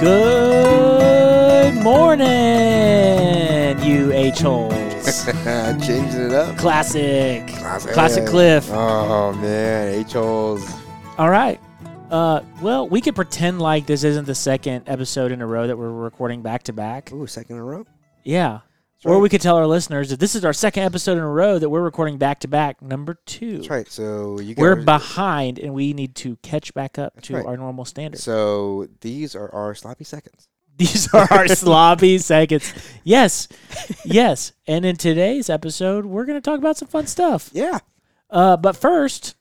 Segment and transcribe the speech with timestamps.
[0.00, 2.28] Good morning,
[3.82, 5.24] you H holes.
[5.84, 6.56] Changing it up.
[6.56, 7.44] Classic.
[7.48, 7.92] Classic.
[7.92, 8.70] Classic Cliff.
[8.70, 10.64] Oh man, H holes.
[11.18, 11.60] All right.
[12.12, 15.76] Uh, well, we could pretend like this isn't the second episode in a row that
[15.76, 17.12] we're recording back to back.
[17.12, 17.84] Ooh, second in a row.
[18.22, 18.60] Yeah.
[19.02, 21.28] That's Or we could tell our listeners that this is our second episode in a
[21.28, 23.58] row that we're recording back to back, number two.
[23.58, 23.88] That's right.
[23.88, 27.46] So you We're behind and we need to catch back up That's to right.
[27.46, 28.20] our normal standard.
[28.20, 30.48] So these are our sloppy seconds.
[30.78, 32.72] These are our sloppy seconds.
[33.02, 33.48] Yes.
[34.04, 34.52] Yes.
[34.68, 37.50] And in today's episode, we're going to talk about some fun stuff.
[37.52, 37.78] Yeah.
[38.30, 39.34] Uh, but first,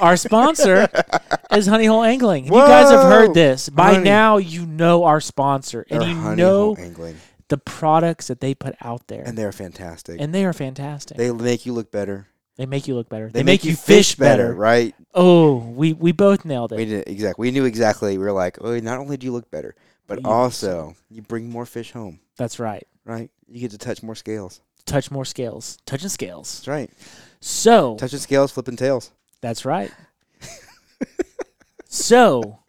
[0.00, 0.88] our sponsor
[1.52, 2.46] is Honey Hole Angling.
[2.46, 3.68] And You guys have heard this.
[3.68, 4.04] By Honey.
[4.04, 7.16] now, you know our sponsor and you honey know hole angling,
[7.48, 9.22] the products that they put out there.
[9.26, 10.20] and they're fantastic.
[10.20, 11.16] And they are fantastic.
[11.16, 12.28] They, make you look better.
[12.56, 13.26] They make you look better.
[13.28, 14.54] They, They, make, you fish better.
[14.54, 14.94] right?
[15.14, 16.76] Oh, we, we both nailed it.
[16.76, 17.48] We did exactly.
[17.48, 18.16] We knew exactly.
[18.18, 19.74] We were like, oh, not only do you look better,
[20.06, 22.20] but You- also you bring more fish home.
[22.36, 22.86] That's right.
[23.04, 23.30] Right?
[23.48, 24.60] You get to touch more scales.
[24.84, 25.78] Touch more scales.
[25.86, 26.56] Touching scales.
[26.60, 26.90] That's right.
[27.40, 29.12] So, Touching scales, flipping tails.
[29.40, 29.90] That's right.
[31.86, 32.60] so,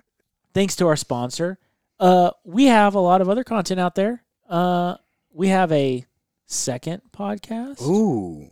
[0.54, 1.58] thanks to our sponsor,
[2.00, 4.24] uh, we have a lot of other content out there.
[4.50, 4.96] Uh,
[5.32, 6.06] we have a
[6.46, 8.50] second podcast Ooh.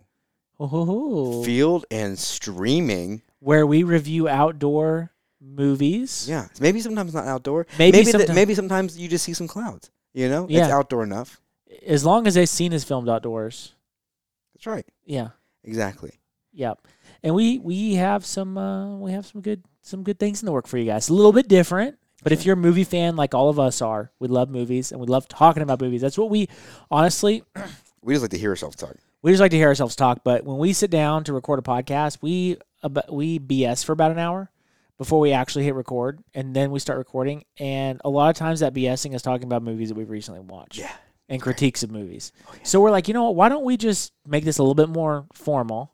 [1.43, 3.21] Field and streaming.
[3.39, 6.27] where we review outdoor movies.
[6.29, 7.65] Yeah, maybe sometimes not outdoor.
[7.79, 9.89] Maybe maybe sometime- maybe sometimes you just see some clouds.
[10.13, 11.41] You know, it's outdoor enough.
[11.85, 13.73] As long as a scene is filmed outdoors.
[14.53, 14.85] That's right.
[15.05, 15.29] Yeah.
[15.63, 16.19] Exactly.
[16.53, 16.85] Yep.
[17.23, 20.51] And we we have some uh, we have some good some good things in the
[20.51, 21.09] work for you guys.
[21.09, 24.11] A little bit different, but if you're a movie fan like all of us are,
[24.19, 26.01] we love movies and we love talking about movies.
[26.01, 26.47] That's what we
[26.89, 27.43] honestly
[28.03, 28.95] We just like to hear ourselves talk.
[29.21, 30.23] we just like to hear ourselves talk.
[30.23, 32.57] But when we sit down to record a podcast, we
[33.09, 34.49] we BS for about an hour
[34.97, 37.43] before we actually hit record, and then we start recording.
[37.59, 40.77] And a lot of times that BSing is talking about movies that we've recently watched
[40.79, 40.91] Yeah.
[41.29, 42.31] and critiques of movies.
[42.47, 43.35] Oh, so we're like, you know what?
[43.35, 45.93] Why don't we just make this a little bit more formal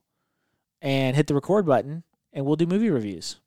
[0.81, 3.39] and hit the record button, and we'll do movie reviews.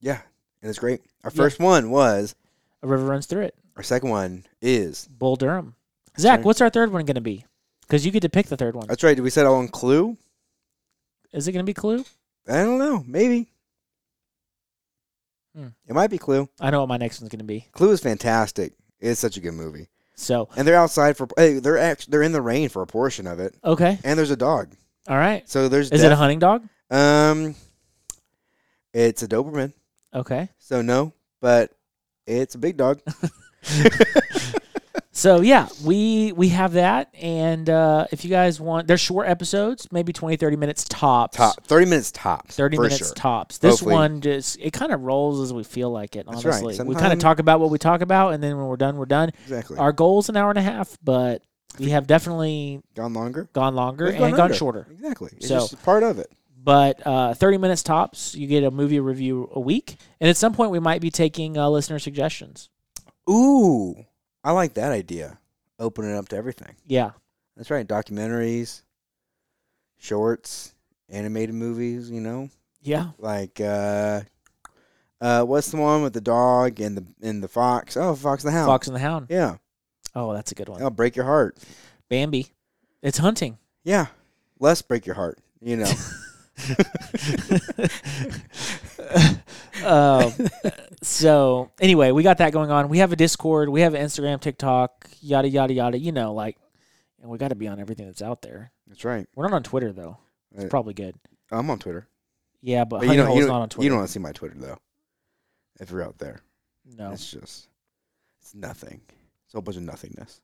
[0.00, 0.20] Yeah,
[0.62, 1.00] and it's great.
[1.24, 2.34] Our first one was.
[2.82, 3.54] A river runs through it.
[3.76, 5.06] Our second one is.
[5.06, 5.74] Bull Durham.
[6.18, 7.44] Zach, what's our third one going to be?
[7.82, 8.86] Because you get to pick the third one.
[8.88, 9.14] That's right.
[9.16, 10.16] Did we set all on Clue?
[11.32, 12.04] Is it going to be Clue?
[12.48, 13.04] I don't know.
[13.06, 13.48] Maybe.
[15.56, 15.68] Hmm.
[15.86, 16.48] It might be Clue.
[16.60, 17.66] I know what my next one's going to be.
[17.72, 18.72] Clue is fantastic.
[19.00, 19.88] It's such a good movie.
[20.14, 21.28] So And they're outside for.
[21.36, 24.30] Hey, they're actually they're in the rain for a portion of it, okay, and there's
[24.30, 24.68] a dog.
[25.08, 25.48] all right.
[25.48, 25.90] So there's.
[25.90, 26.68] Is it a hunting dog?
[26.90, 27.54] Um.
[28.92, 29.72] It's a Doberman.
[30.14, 30.48] Okay.
[30.58, 31.72] So no, but
[32.26, 33.00] it's a big dog.
[35.12, 39.86] So yeah, we we have that, and uh, if you guys want, they're short episodes,
[39.92, 41.36] maybe 20, 30 minutes tops.
[41.36, 42.56] Top thirty minutes tops.
[42.56, 43.14] Thirty minutes sure.
[43.14, 43.58] tops.
[43.58, 43.94] This Hopefully.
[43.96, 46.24] one just it kind of rolls as we feel like it.
[46.26, 46.62] That's right.
[46.62, 48.96] Honestly, we kind of talk about what we talk about, and then when we're done,
[48.96, 49.30] we're done.
[49.42, 49.76] Exactly.
[49.76, 51.42] Our goal's an hour and a half, but
[51.78, 53.46] we have definitely gone longer.
[53.52, 54.54] gone longer We've and gone under.
[54.54, 54.86] shorter.
[54.90, 55.32] Exactly.
[55.36, 56.30] It's So- just part of it.
[56.62, 60.52] But uh, thirty minutes tops, you get a movie review a week, and at some
[60.52, 62.68] point we might be taking uh, listener suggestions.
[63.28, 64.04] Ooh,
[64.44, 65.38] I like that idea.
[65.78, 66.74] Open it up to everything.
[66.86, 67.12] Yeah,
[67.56, 67.86] That's right.
[67.88, 68.82] Documentaries,
[69.98, 70.74] shorts,
[71.08, 72.10] animated movies.
[72.10, 72.50] You know,
[72.82, 73.10] yeah.
[73.18, 74.20] like uh,
[75.20, 77.96] uh, what's the one with the dog and the and the fox?
[77.96, 78.66] Oh, Fox and the Hound.
[78.68, 79.26] Fox and the Hound.
[79.30, 79.56] Yeah,
[80.14, 80.78] Oh, that's a good one.
[80.78, 81.56] that'll break your heart.
[82.10, 82.48] Bambi.
[83.02, 83.56] It's hunting.
[83.82, 84.06] Yeah,
[84.58, 85.38] less break your heart.
[85.62, 85.90] You know.
[89.84, 90.32] um,
[91.02, 92.88] so anyway, we got that going on.
[92.88, 95.98] We have a Discord, we have Instagram, TikTok, yada yada yada.
[95.98, 96.56] You know, like,
[97.20, 98.72] and we got to be on everything that's out there.
[98.86, 99.26] That's right.
[99.34, 100.18] We're not on Twitter though.
[100.54, 101.14] It's Uh, probably good.
[101.50, 102.06] I'm on Twitter.
[102.62, 103.84] Yeah, but, But Honey you don't, Hole's you, not on don't, Twitter.
[103.84, 104.78] you don't want to see my Twitter though.
[105.80, 106.42] If you're out there,
[106.96, 107.12] no.
[107.12, 107.68] it's just
[108.42, 109.00] it's nothing.
[109.46, 110.40] It's a whole bunch of nothingness.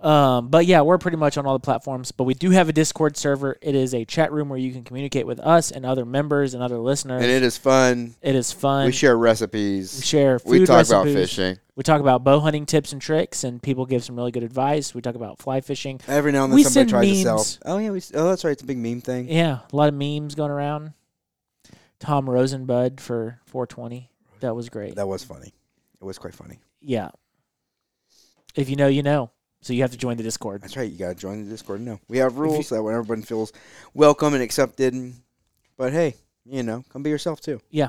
[0.00, 2.12] Um, but yeah, we're pretty much on all the platforms.
[2.12, 3.56] But we do have a Discord server.
[3.60, 6.62] It is a chat room where you can communicate with us and other members and
[6.62, 7.20] other listeners.
[7.22, 8.14] And it is fun.
[8.22, 8.86] it is fun.
[8.86, 9.96] we share recipes.
[9.96, 10.92] We share food We talk recipes.
[10.92, 11.56] about fishing.
[11.74, 14.94] We talk about bow hunting tips and tricks, and people give some really good advice.
[14.94, 16.00] We talk about fly fishing.
[16.06, 17.48] Every now and then We somebody tries to memes.
[17.48, 17.74] sell.
[17.74, 18.52] Oh yeah, we, oh that's right.
[18.52, 19.28] It's a big meme thing.
[19.28, 20.92] Yeah, a lot of memes going around.
[22.00, 24.10] Tom Rosenbud for 420.
[24.40, 24.94] That was great.
[24.94, 25.52] That was funny.
[26.00, 26.60] It was quite funny.
[26.80, 27.10] Yeah.
[28.54, 29.32] If you know, you know.
[29.60, 30.62] So you have to join the Discord.
[30.62, 30.90] That's right.
[30.90, 31.80] You gotta join the Discord.
[31.80, 33.52] No, we have rules that when everyone feels
[33.94, 35.12] welcome and accepted.
[35.76, 36.14] But hey,
[36.44, 37.60] you know, come be yourself too.
[37.70, 37.88] Yeah.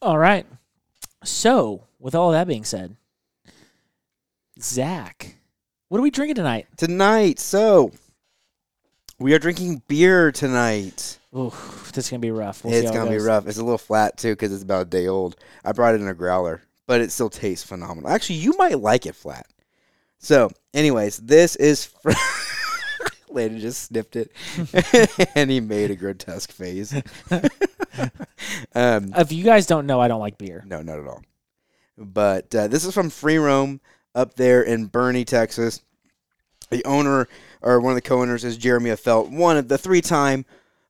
[0.00, 0.46] All right.
[1.24, 2.96] So, with all that being said,
[4.60, 5.36] Zach,
[5.88, 6.66] what are we drinking tonight?
[6.76, 7.90] Tonight, so
[9.18, 11.18] we are drinking beer tonight.
[11.36, 11.52] Ooh,
[11.92, 12.64] this is gonna be rough.
[12.64, 13.46] We'll it's gonna be rough.
[13.48, 15.36] It's a little flat too because it's about a day old.
[15.64, 18.08] I brought it in a growler, but it still tastes phenomenal.
[18.08, 19.46] Actually, you might like it flat.
[20.18, 21.84] So, anyways, this is.
[21.86, 22.10] Fr-
[23.30, 24.30] Landon just sniffed it,
[25.34, 26.94] and he made a grotesque face.
[28.74, 30.64] um, If you guys don't know, I don't like beer.
[30.66, 31.22] no, not at all.
[31.98, 33.80] But uh, this is from Free Roam
[34.14, 35.82] up there in Boerne, Texas.
[36.70, 37.28] The owner
[37.60, 40.44] or one of the co-owners is Jeremy Affeldt, one of the three-time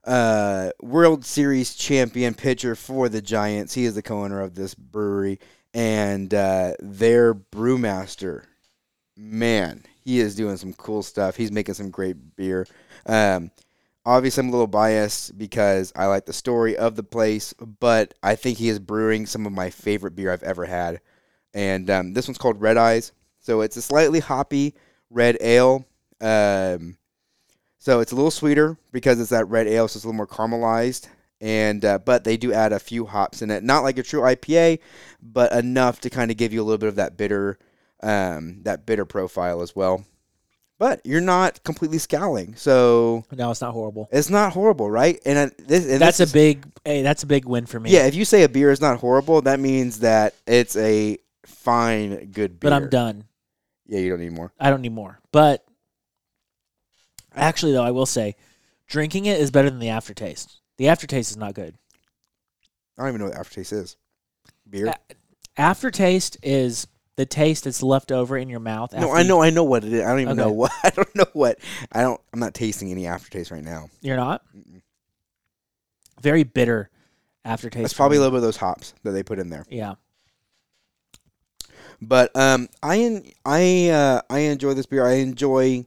[0.05, 3.75] uh, World Series champion pitcher for the Giants.
[3.75, 5.39] He is the co-owner of this brewery,
[5.75, 8.45] and uh, their brewmaster,
[9.19, 11.37] man, he is doing some cool stuff.
[11.37, 12.67] He's making some great beer.
[13.05, 13.51] Um,
[14.07, 18.37] obviously, I'm a little biased because I like the story of the place, but I
[18.37, 21.01] think he is brewing some of my favorite beer I've ever had.
[21.53, 23.13] And um, this one's called Red Eyes.
[23.41, 24.75] So it's a slightly hoppy
[25.11, 25.87] red ale.
[26.21, 26.97] Um,
[27.79, 30.27] so it's a little sweeter because it's that red ale, so it's a little more
[30.27, 31.09] caramelized.
[31.41, 34.23] And uh, but they do add a few hops in it, not like a true
[34.23, 34.81] IPA,
[35.23, 37.59] but enough to kind of give you a little bit of that bitter,
[38.03, 40.05] um, that bitter profile as well.
[40.79, 44.09] But you're not completely scowling, so No, it's not horrible.
[44.13, 45.21] it's not horrible, right?
[45.27, 46.65] And, uh, this, and That's a is- big.
[46.85, 47.91] Hey, that's a big win for me.
[47.91, 48.07] yeah.
[48.07, 52.61] If you say a beer is not horrible, that means that it's a fine, good
[52.61, 52.71] beer.
[52.71, 53.25] but I'm done.
[53.87, 54.53] Yeah, you don't need more.
[54.61, 55.19] I don't need more.
[55.33, 55.65] But
[57.35, 58.37] actually, though, I will say,
[58.87, 60.61] drinking it is better than the aftertaste.
[60.77, 61.75] The aftertaste is not good.
[62.97, 63.97] I don't even know what aftertaste is.
[64.69, 64.89] Beer?
[64.89, 64.95] Uh,
[65.57, 66.87] Aftertaste is
[67.19, 68.93] the taste that's left over in your mouth.
[68.93, 70.03] no, I know, I know what it is.
[70.03, 70.49] I don't even Okay.
[70.49, 70.71] know what.
[70.85, 71.59] I don't know what.
[71.91, 72.21] I don't.
[72.33, 73.89] I'm not tasting any aftertaste right now.
[74.01, 74.83] You're not Mm-mm.
[76.23, 76.91] very bitter
[77.45, 77.87] aftertaste.
[77.87, 78.23] It's for probably a me.
[78.27, 79.67] little bit of those hops that they put in there.
[79.69, 79.97] Yeah.
[82.01, 85.05] But um, I en- I uh, I enjoy this beer.
[85.05, 85.87] I enjoy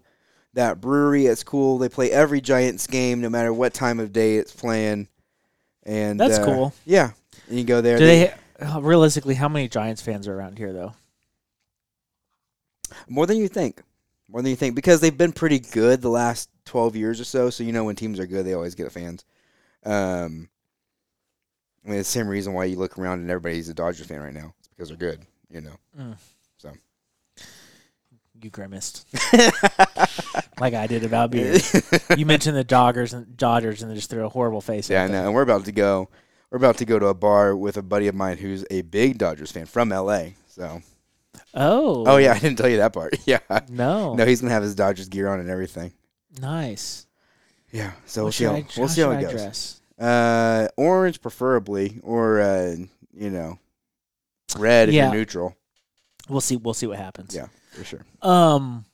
[0.53, 1.27] that brewery.
[1.27, 1.77] It's cool.
[1.77, 5.07] They play every Giants game, no matter what time of day it's playing.
[5.83, 6.73] And That's uh, cool.
[6.85, 7.11] Yeah,
[7.47, 7.97] and you go there.
[7.97, 8.33] Do they
[8.81, 9.35] realistically?
[9.35, 10.91] How many Giants fans are around here, though?
[13.07, 13.81] More than you think.
[14.27, 14.75] More than you think.
[14.75, 17.49] Because they've been pretty good the last 12 years or so.
[17.49, 19.25] So, you know, when teams are good, they always get fans.
[19.83, 20.49] Um,
[21.85, 24.21] I mean, it's the same reason why you look around and everybody's a Dodgers fan
[24.21, 24.53] right now.
[24.59, 25.75] It's because they're good, you know.
[25.99, 26.15] Mm.
[26.57, 26.73] So.
[28.41, 29.05] You grimaced
[30.59, 31.59] like I did about beer.
[32.17, 34.89] you mentioned the Dodgers and Dodgers, and they just threw a horrible face.
[34.89, 35.15] yeah, I at them.
[35.15, 35.25] know.
[35.25, 36.09] And we're about to go.
[36.49, 39.19] We're about to go to a bar with a buddy of mine who's a big
[39.19, 40.29] Dodgers fan from LA.
[40.47, 40.81] So,
[41.53, 42.05] Oh.
[42.07, 43.15] oh yeah, I didn't tell you that part.
[43.25, 43.39] Yeah,
[43.69, 44.13] No.
[44.15, 45.93] no, he's gonna have his Dodgers gear on and everything.
[46.41, 47.05] Nice.
[47.71, 49.31] Yeah, so we'll see how I- we'll see how it goes.
[49.31, 49.81] dress?
[49.99, 52.75] Uh, orange preferably, or uh,
[53.13, 53.59] you know,
[54.57, 55.55] red if you're neutral.
[56.29, 56.55] We'll see.
[56.55, 57.35] We'll see what happens.
[57.35, 58.05] Yeah, for sure.
[58.21, 58.85] Um.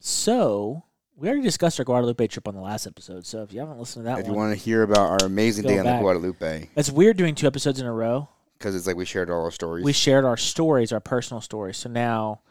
[0.00, 0.84] So
[1.16, 3.26] we already discussed our Guadalupe trip on the last episode.
[3.26, 5.66] So if you haven't listened to that if you want to hear about our amazing
[5.66, 5.98] day on back.
[5.98, 8.28] the Guadalupe, it's weird doing two episodes in a row.
[8.60, 9.84] Because it's like we shared all our stories.
[9.84, 11.78] We shared our stories, our personal stories.
[11.78, 12.42] So now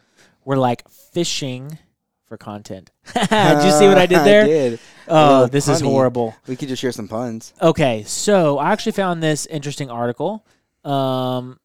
[0.44, 1.78] we're like fishing
[2.26, 2.90] for content.
[3.14, 4.46] did you see what I did there?
[4.46, 4.80] did.
[5.08, 6.36] Oh, this is horrible.
[6.48, 7.54] We could just share some puns.
[7.62, 10.46] Okay, so I actually found this interesting article,
[10.84, 11.60] um,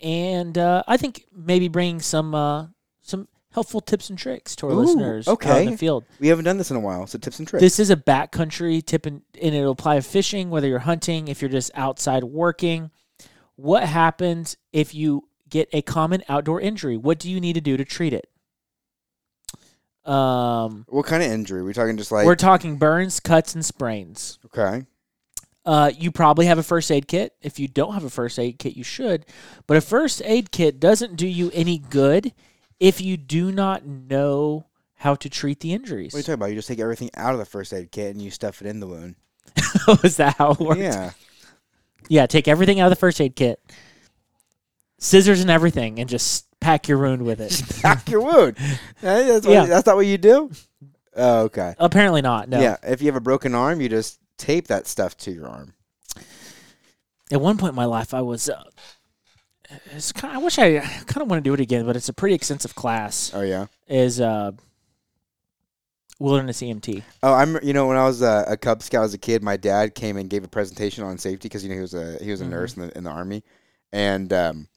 [0.00, 2.66] and uh, I think maybe bring some uh,
[3.02, 5.64] some helpful tips and tricks to our Ooh, listeners out okay.
[5.64, 6.04] in the field.
[6.20, 7.60] We haven't done this in a while, so tips and tricks.
[7.60, 11.42] This is a backcountry tip, and, and it'll apply to fishing, whether you're hunting, if
[11.42, 12.90] you're just outside working.
[13.62, 16.96] What happens if you get a common outdoor injury?
[16.96, 18.28] What do you need to do to treat it?
[20.04, 21.62] Um, what kind of injury?
[21.62, 24.40] We're talking just like we're talking burns, cuts, and sprains.
[24.46, 24.84] okay,
[25.64, 27.34] Uh, you probably have a first aid kit.
[27.40, 29.26] If you don't have a first aid kit, you should.
[29.68, 32.32] But a first aid kit doesn't do you any good
[32.80, 36.12] if you do not know how to treat the injuries.
[36.12, 36.46] what are you talking about?
[36.46, 38.80] You just take everything out of the first aid kit and you stuff it in
[38.80, 39.14] the wound.
[40.02, 40.80] Is that how it works?
[40.80, 41.12] Yeah,
[42.08, 43.60] Yeah, take everything out of the first aid kit,
[44.98, 47.62] scissors and everything, and just pack your wound with it.
[47.82, 48.56] pack your wound.
[49.00, 49.66] Hey, that's, what, Yeah.
[49.66, 50.50] that's not what you do.
[51.16, 51.74] Oh, okay.
[51.78, 52.48] Apparently not.
[52.48, 52.60] No.
[52.60, 55.74] Yeah, if you have a broken arm, you just tape that stuff to your arm.
[57.30, 58.48] At one point in my life, I was.
[58.48, 58.62] Uh,
[59.90, 60.34] it's kind.
[60.34, 62.74] I wish I kind of want to do it again, but it's a pretty extensive
[62.74, 63.30] class.
[63.34, 63.66] Oh yeah.
[63.88, 64.52] Is uh,
[66.22, 67.02] wilderness EMT.
[67.22, 67.58] Oh, I'm.
[67.62, 70.16] You know, when I was a, a Cub Scout as a kid, my dad came
[70.16, 72.44] and gave a presentation on safety because you know he was a he was a
[72.44, 72.50] Mhm.
[72.50, 73.42] nurse in the in the army,
[73.92, 74.68] and um,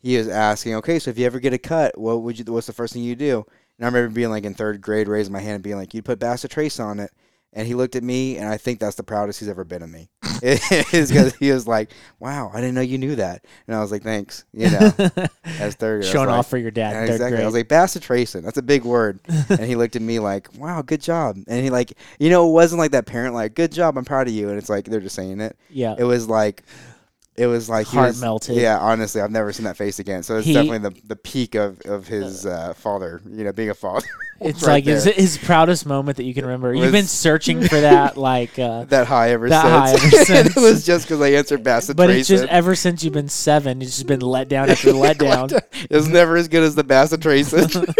[0.00, 2.44] he was asking, okay, so if you ever get a cut, what would you?
[2.52, 3.44] What's the first thing you do?
[3.78, 6.04] And I remember being like in third grade, raising my hand and being like, "You'd
[6.04, 7.10] put Bacitracin on it."
[7.54, 9.90] And he looked at me, and I think that's the proudest he's ever been of
[9.90, 10.08] me.
[10.42, 13.92] Is because he was like, "Wow, I didn't know you knew that," and I was
[13.92, 14.92] like, "Thanks." You know,
[15.44, 16.92] as third, grade, Showing like- off for your dad.
[16.92, 17.42] yeah, exactly.
[17.42, 18.42] I was like, Bacitracin.
[18.42, 19.20] That's a big word.
[19.50, 21.36] and he looked at me like, wow, good job.
[21.46, 24.26] And he like, you know, it wasn't like that parent like, good job, I'm proud
[24.26, 24.48] of you.
[24.48, 25.56] And it's like they're just saying it.
[25.70, 25.94] yeah.
[25.98, 26.62] It was like,
[27.36, 28.56] it was like he Heart was- melted.
[28.56, 30.22] Yeah, honestly, I've never seen that face again.
[30.22, 33.20] So it's definitely the the peak of of his uh, father.
[33.28, 34.06] You know, being a father.
[34.44, 36.74] It's right like his, his proudest moment that you can remember.
[36.74, 39.72] You've been searching for that, like, uh, that high ever That since.
[39.72, 40.56] high ever since.
[40.56, 43.80] it was just because I answered bacitracin but it's just ever since you've been seven,
[43.80, 45.50] you've just been let down after let down.
[45.52, 47.94] it was never as good as the bacitracin.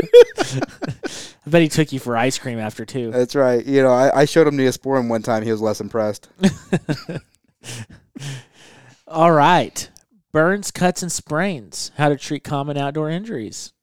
[1.47, 3.13] I bet he took you for ice cream after too.
[3.13, 3.65] That's right.
[3.65, 5.45] You know, I, I showed him Neosporin one time.
[5.45, 6.29] He was less impressed.
[9.13, 9.91] All right.
[10.33, 11.93] Burns, cuts, and sprains.
[11.99, 13.75] How to treat common outdoor injuries.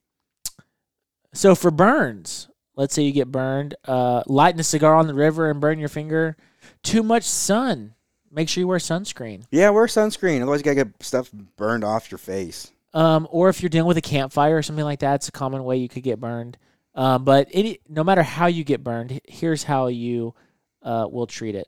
[1.33, 5.51] So for burns, let's say you get burned, uh, lighten a cigar on the river
[5.51, 6.35] and burn your finger.
[6.81, 7.93] Too much sun.
[8.31, 9.43] Make sure you wear sunscreen.
[9.51, 10.41] Yeah, wear sunscreen.
[10.41, 12.71] Otherwise, you gotta get stuff burned off your face.
[12.95, 15.63] Um, or if you're dealing with a campfire or something like that, it's a common
[15.63, 16.57] way you could get burned.
[16.95, 20.33] Um, but any, no matter how you get burned, here's how you
[20.81, 21.67] uh, will treat it.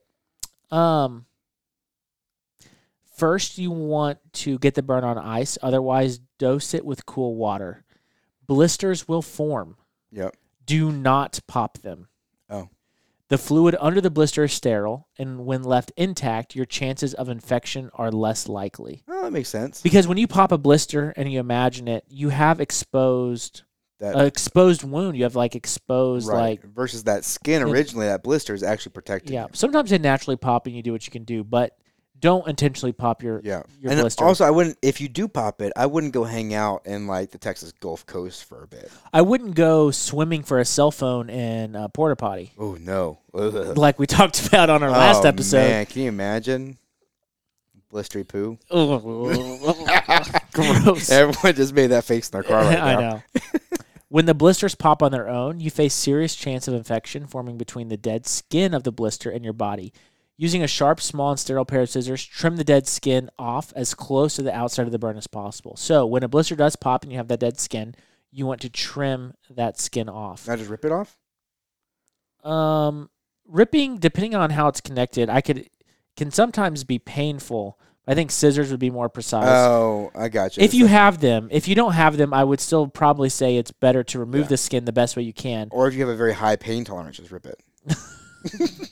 [0.72, 1.27] Um,
[3.21, 5.55] first, you want to get the burn on ice.
[5.61, 7.85] Otherwise, dose it with cool water.
[8.47, 9.77] Blisters will form.
[10.11, 10.35] Yep.
[10.65, 12.07] Do not pop them.
[12.49, 12.69] Oh.
[13.27, 17.91] The fluid under the blister is sterile, and when left intact, your chances of infection
[17.93, 19.03] are less likely.
[19.07, 19.81] Oh, that makes sense.
[19.83, 23.61] Because when you pop a blister and you imagine it, you have exposed
[23.99, 25.15] That exposed wound.
[25.15, 28.07] You have like exposed right like versus that skin originally.
[28.07, 29.31] That blister is actually protecting.
[29.31, 29.43] yeah.
[29.43, 29.49] you.
[29.53, 31.77] Sometimes they naturally pop and you do what you can do, but
[32.21, 33.63] don't intentionally pop your Yeah.
[33.81, 34.23] your and blister.
[34.23, 35.73] also, I wouldn't if you do pop it.
[35.75, 38.89] I wouldn't go hang out in like the Texas Gulf Coast for a bit.
[39.11, 43.19] I wouldn't go swimming for a cell phone in a porta potty Oh no.
[43.33, 43.77] Ugh.
[43.77, 45.57] like we talked about on our last Oh, episode.
[45.67, 46.77] Man, can you imagine?
[47.91, 48.57] Blistery poo.
[50.53, 51.09] Gross.
[51.09, 52.85] Everyone just made that face in their car right now.
[52.85, 53.21] I know.
[54.09, 57.89] when the blisters pop on their own, you face serious chance of infection forming between
[57.89, 59.91] the dead skin of the blister and your body.
[60.41, 63.93] Using a sharp, small, and sterile pair of scissors, trim the dead skin off as
[63.93, 65.75] close to the outside of the burn as possible.
[65.77, 67.93] So, when a blister does pop and you have that dead skin,
[68.31, 70.48] you want to trim that skin off.
[70.48, 71.15] Now just rip it off.
[72.43, 73.12] Um,
[73.48, 75.69] ripping, depending on how it's connected, I could
[76.17, 77.77] can sometimes be painful.
[78.07, 79.45] I think scissors would be more precise.
[79.48, 80.63] Oh, I got you.
[80.63, 83.69] If you have them, if you don't have them, I would still probably say it's
[83.69, 84.48] better to remove Yeah.
[84.48, 85.67] the skin the best way you can.
[85.69, 87.62] or if you have a very high pain tolerance, just rip it.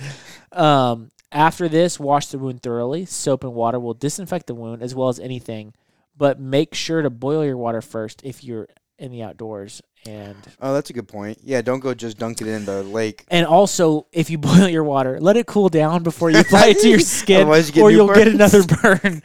[0.52, 3.04] Um, after this, wash the wound thoroughly.
[3.04, 5.74] Soap and water will disinfect the wound as well as anything,
[6.16, 9.82] but make sure to boil your water first if you're in the outdoors.
[10.06, 11.38] And Oh, that's a good point.
[11.42, 13.24] Yeah, don't go just dunk it in the lake.
[13.28, 16.80] and also, if you boil your water, let it cool down before you apply it
[16.80, 19.22] to your skin, you or you'll get another burn.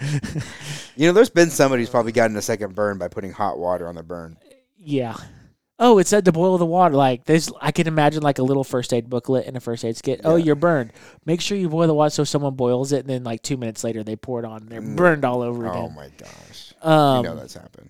[0.96, 3.88] You know, there's been somebody who's probably gotten a second burn by putting hot water
[3.88, 4.38] on the burn.
[4.77, 5.15] yeah.
[5.80, 6.96] Oh, it said to boil the water.
[6.96, 10.00] Like there's, I can imagine like a little first aid booklet and a first aid
[10.01, 10.22] kit.
[10.24, 10.46] Oh, Yeah.
[10.46, 10.92] you're burned.
[11.25, 13.84] Make sure you boil the water so someone boils it, and then like two minutes
[13.84, 14.62] later they pour it on.
[14.63, 14.96] and They're Mm.
[14.96, 15.77] burned all over again.
[15.77, 15.96] Oh again.
[15.96, 16.74] my gosh.
[16.82, 17.89] Um, you know that's happened.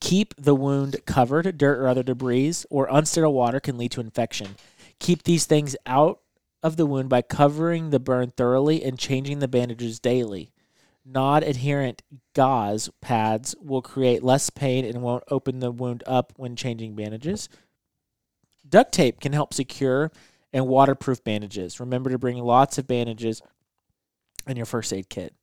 [0.00, 1.58] keep the wound covered.
[1.58, 4.56] Dirt or other debris or unsterile water can lead to infection.
[4.98, 6.20] Keep these things out
[6.62, 10.51] of the wound by covering the burn thoroughly and changing the bandages daily.
[11.04, 12.02] Non adherent
[12.34, 17.48] gauze pads will create less pain and won't open the wound up when changing bandages.
[18.68, 20.12] Duct tape can help secure
[20.52, 21.80] and waterproof bandages.
[21.80, 23.42] Remember to bring lots of bandages
[24.46, 25.34] in your first aid kit.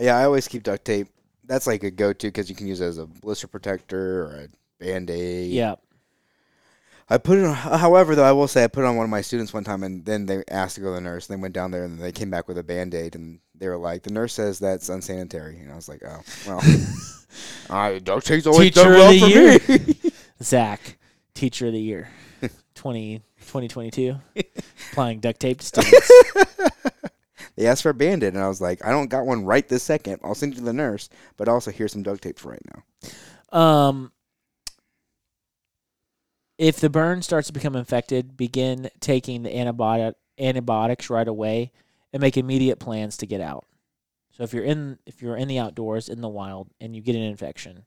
[0.00, 1.08] Yeah, I always keep duct tape.
[1.44, 4.84] That's like a go-to because you can use it as a blister protector or a
[4.84, 5.52] band-aid.
[5.52, 5.76] Yeah.
[7.08, 7.52] I put it on.
[7.52, 9.62] Uh, however, though, I will say I put it on one of my students one
[9.62, 11.28] time, and then they asked to go to the nurse.
[11.28, 13.76] And They went down there, and they came back with a band-aid, and they were
[13.76, 16.62] like, "The nurse says that's unsanitary." And I was like, "Oh, well,
[17.70, 19.78] uh, duct tape's always Teacher done of the for year.
[20.04, 20.98] me." Zach,
[21.34, 22.08] teacher of the year,
[22.74, 24.16] 20, 2022,
[24.92, 26.10] applying duct tape to students.
[27.56, 29.82] they asked for a band-aid, and I was like, "I don't got one right this
[29.82, 30.20] second.
[30.22, 33.58] I'll send you to the nurse, but also here's some duct tape for right now."
[33.58, 34.12] Um,
[36.58, 41.72] if the burn starts to become infected, begin taking the antibiotic antibiotics right away,
[42.16, 43.66] and make immediate plans to get out.
[44.30, 47.14] So if you're in if you're in the outdoors in the wild and you get
[47.14, 47.84] an infection,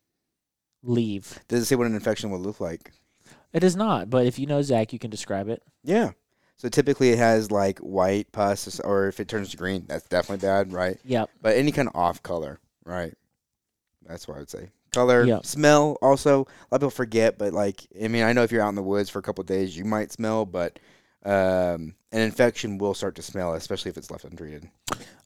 [0.84, 1.40] leave.
[1.48, 2.92] Does it say what an infection would look like?
[3.54, 5.64] It is not, but if you know Zach, you can describe it.
[5.84, 6.12] Yeah.
[6.58, 10.46] So typically it has like white pus, or if it turns to green, that's definitely
[10.48, 10.98] bad, right?
[11.06, 11.32] Yep.
[11.42, 13.16] But any kind of off color, right?
[14.06, 14.70] That's what I would say.
[14.92, 15.40] Color, Yeah.
[15.42, 15.98] smell.
[16.04, 18.70] Also, a lot of people forget, but like, I mean, I know if you're out
[18.70, 20.78] in the woods for a couple of days, you might smell, but
[21.26, 24.70] um, an infection will start to smell, especially if it's left untreated.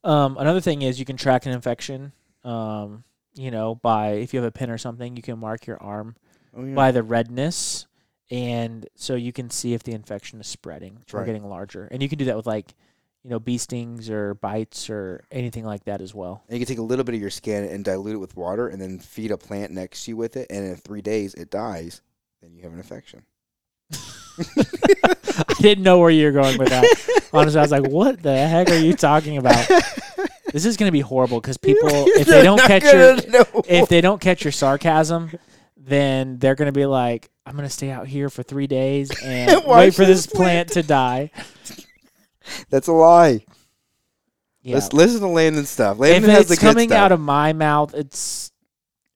[0.04, 2.12] Um, another thing is you can track an infection.
[2.44, 3.04] Um,
[3.36, 6.16] you know, by if you have a pin or something, you can mark your arm
[6.56, 6.76] Oh yeah.
[6.76, 7.88] by the redness,
[8.30, 11.26] and so you can see if the infection is spreading or right.
[11.26, 11.88] getting larger.
[11.92, 12.76] And you can do that with like,
[13.24, 16.44] you know bee stings or bites or anything like that as well.
[16.48, 18.68] And you can take a little bit of your skin and dilute it with water,
[18.68, 20.48] and then feed a plant next to you with it.
[20.50, 22.02] And in three days, it dies.
[22.42, 23.24] Then you have an infection.
[25.50, 27.30] I didn't know where you were going with that.
[27.34, 29.68] Honestly, I was like, "What the heck are you talking about?"
[30.52, 33.64] This is going to be horrible because people, if they don't catch your, know.
[33.68, 35.32] if they don't catch your sarcasm,
[35.78, 39.12] then they're going to be like, "I'm going to stay out here for three days
[39.24, 41.32] and wait for this plant to die."
[42.70, 43.46] That's a lie.
[44.62, 44.76] Yeah.
[44.76, 45.96] Let's listen to Landon stuff.
[45.96, 46.98] if Landon has the it's good coming stuff.
[47.00, 48.52] out of my mouth, it's,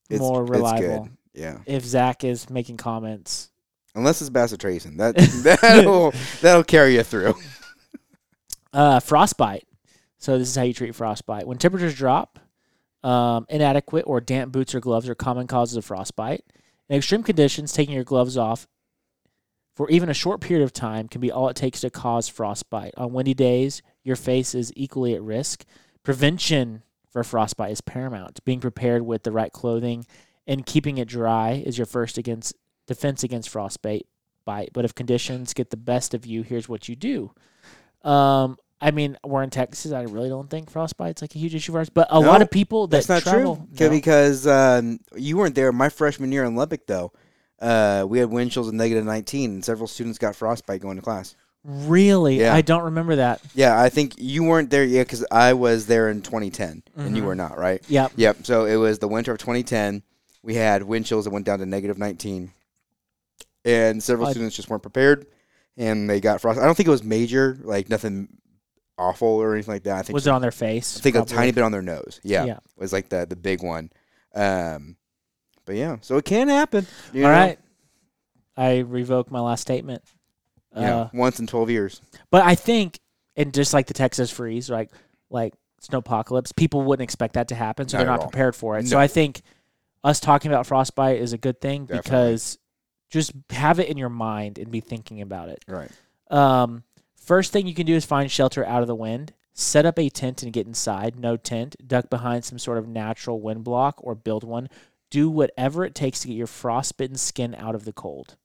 [0.09, 1.03] It's- more it's reliable.
[1.03, 1.11] good.
[1.33, 3.49] Yeah, If Zach is making comments,
[3.97, 5.15] unless it's bacitracin, that
[5.61, 7.35] that'll that'll carry you through.
[8.73, 9.65] Uh, frostbite.
[10.19, 11.47] So this is how you treat frostbite.
[11.47, 12.37] When temperatures drop,
[13.01, 16.43] um, inadequate or damp boots or gloves are common causes of frostbite.
[16.87, 18.67] In extreme conditions, taking your gloves off
[19.77, 22.93] for even a short period of time can be all it takes to cause frostbite.
[22.97, 25.65] On windy days, your face is equally at risk.
[26.03, 28.43] Prevention for frostbite is paramount.
[28.43, 30.05] Being prepared with the right clothing
[30.47, 32.55] and keeping it dry is your first against
[32.87, 34.07] defense against frostbite.
[34.45, 34.69] Bite.
[34.73, 37.31] But if conditions get the best of you, here's what you do.
[38.03, 39.91] Um, I mean, we're in Texas.
[39.91, 41.89] I really don't think frostbite's like a huge issue for us.
[41.89, 43.87] But a No, lot of people that That's not travel, true.
[43.87, 43.89] No.
[43.89, 47.11] Because um, you weren't there my freshman year in Lubbock, though.
[47.59, 51.01] Uh, we had wind chills of negative 19, and several students got frostbite going to
[51.01, 51.35] class.
[51.63, 52.53] Really, Yeah.
[52.53, 53.41] I don't remember that.
[53.55, 57.23] Yeah, I think you weren't there yet because I was there in 2010, and you
[57.23, 57.25] Mhm.
[57.25, 57.81] were not, right?
[57.89, 58.13] Yep.
[58.15, 58.37] Yep.
[58.43, 60.03] So it was the winter of 2010.
[60.43, 62.51] We had wind chills that went down to negative 19,
[63.65, 65.25] and several I- students just weren't prepared,
[65.77, 66.59] and they got frost.
[66.59, 68.27] I don't think it was major, like nothing
[68.97, 69.97] awful or anything like that.
[69.97, 70.97] I think Was it on their face?
[70.97, 71.33] I think Probably.
[71.33, 72.19] a tiny bit on their nose.
[72.23, 72.59] Yeah, Yeah.
[72.77, 73.91] was like the the big one.
[74.33, 74.97] Um,
[75.65, 76.85] but yeah, so it can happen.
[77.13, 77.29] All know?
[77.29, 77.59] right.
[78.55, 80.03] I revoke my last statement.
[80.75, 82.01] Yeah, Uh, once in 12 years.
[82.31, 82.99] but I think,
[83.35, 84.89] and just like the Texas freeze, like
[85.29, 88.29] like snowpocalypse, people wouldn't expect that to happen, so Not they're not all.
[88.29, 88.87] prepared for it.
[88.87, 89.41] So I think
[90.03, 92.01] us talking about frostbite is a good thing Definitely.
[92.03, 92.57] because
[93.09, 95.63] just have it in your mind and be thinking about it.
[95.67, 95.91] Right.
[96.29, 96.83] Um,
[97.15, 99.33] first thing you can do is find shelter out of the wind.
[99.53, 101.19] Set up a tent and get inside.
[101.19, 101.75] No tent.
[101.87, 104.69] Duck behind some sort of natural wind block or build one.
[105.09, 108.35] Do whatever it takes to get your frostbitten skin out of the cold.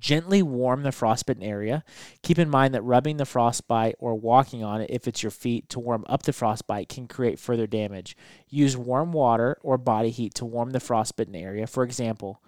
[0.00, 1.84] Gently warm the frostbitten area.
[2.22, 5.68] Keep in mind that rubbing the frostbite or walking on it, if it's your feet,
[5.68, 8.16] to warm up the frostbite can create further damage.
[8.48, 11.66] Use warm water or body heat to warm the frostbitten area.
[11.66, 12.42] For example,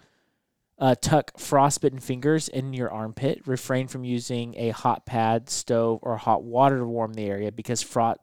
[0.79, 3.43] uh, tuck frostbitten fingers in your armpit.
[3.47, 7.83] Refrain from using a hot pad, stove, or hot water to warm the area because
[7.83, 8.21] frost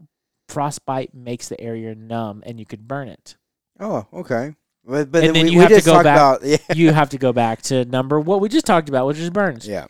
[0.50, 3.38] frostbite makes the area numb and you could burn it.
[3.80, 4.56] Oh, okay.
[4.86, 6.58] But, but And then, then we, you we have to go back- about yeah.
[6.76, 9.68] you have to go back to number what we just talked about, which is burns.
[9.68, 9.88] Yeah.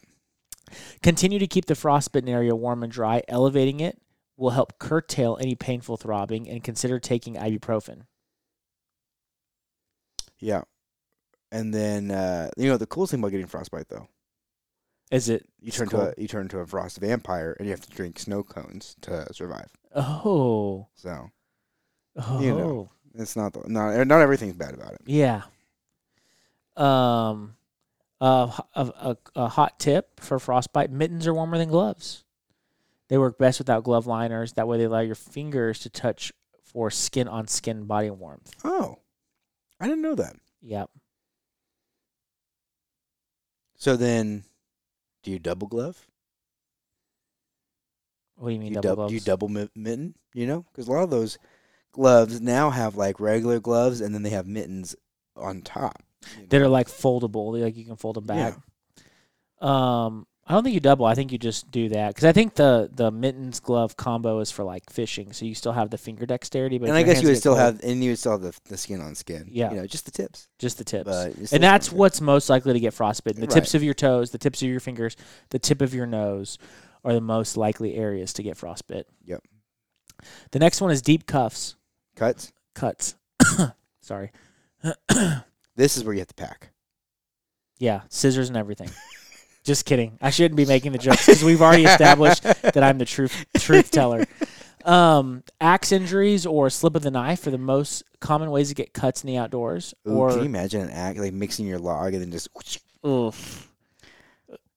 [1.01, 3.23] Continue to keep the frostbitten area warm and dry.
[3.27, 3.99] Elevating it
[4.37, 8.03] will help curtail any painful throbbing and consider taking ibuprofen.
[10.39, 10.63] Yeah.
[11.53, 14.07] And then uh, you know the coolest thing about getting frostbite though,
[15.11, 15.45] Is it?
[15.61, 18.17] you turn to a you turn into a frost vampire and you have to drink
[18.19, 19.69] snow cones to survive.
[19.95, 20.87] Oh.
[20.95, 21.29] So
[22.17, 22.41] Oh.
[22.41, 22.89] You know.
[23.15, 25.01] it's not the, not not everything's bad about it.
[25.05, 25.43] Yeah.
[26.75, 27.55] Um,
[28.19, 32.23] uh, a, a, a hot tip for frostbite: mittens are warmer than gloves.
[33.09, 34.53] They work best without glove liners.
[34.53, 36.31] That way, they allow your fingers to touch
[36.63, 38.53] for skin on skin body warmth.
[38.63, 38.97] Oh,
[39.79, 40.35] I didn't know that.
[40.61, 40.89] Yep.
[43.83, 44.45] So then,
[45.23, 46.07] do you double glove?
[48.37, 49.09] What do you mean you double dub- gloves?
[49.09, 50.15] do you double mitten?
[50.33, 51.37] You know, because a lot of those
[51.91, 54.95] gloves now have like regular gloves and then they have mittens
[55.35, 56.01] on top.
[56.39, 56.63] you that know?
[56.63, 57.61] are like foldable.
[57.61, 58.55] Like you can fold them back.
[59.59, 61.05] Um, I don't think you double.
[61.05, 64.51] I think you just do that because I think the the mittens glove combo is
[64.51, 66.77] for like fishing, so you still have the finger dexterity.
[66.77, 68.53] But and I guess you would still cold, have, and you would still have the,
[68.67, 69.47] the skin on skin.
[69.49, 69.71] Yeah.
[69.71, 70.49] you know, just the tips.
[70.59, 71.53] just the tips.
[71.53, 73.39] And that's what's most likely to get frostbitten.
[73.39, 73.53] The Right.
[73.53, 75.15] tips of your toes, the tips of your fingers,
[75.49, 76.57] the tip of your nose
[77.05, 79.03] are the most likely areas to get frostbit.
[79.23, 79.43] Yep.
[80.51, 81.75] The next one is deep cuffs,
[82.17, 82.51] cuts.
[82.75, 83.15] cuts.
[84.01, 84.31] Sorry.
[85.77, 86.71] This is where you have to pack.
[87.79, 88.89] Yeah, scissors and everything.
[89.63, 90.17] Just kidding.
[90.21, 93.91] I shouldn't be making the jokes because we've already established that I'm the truth truth
[93.91, 94.25] teller.
[94.83, 98.91] Um, axe injuries or slip of the knife are the most common ways to get
[98.93, 99.93] cuts in the outdoors.
[100.07, 102.49] Ooh, or can you imagine an act like mixing your log and then just?
[103.05, 103.69] oof.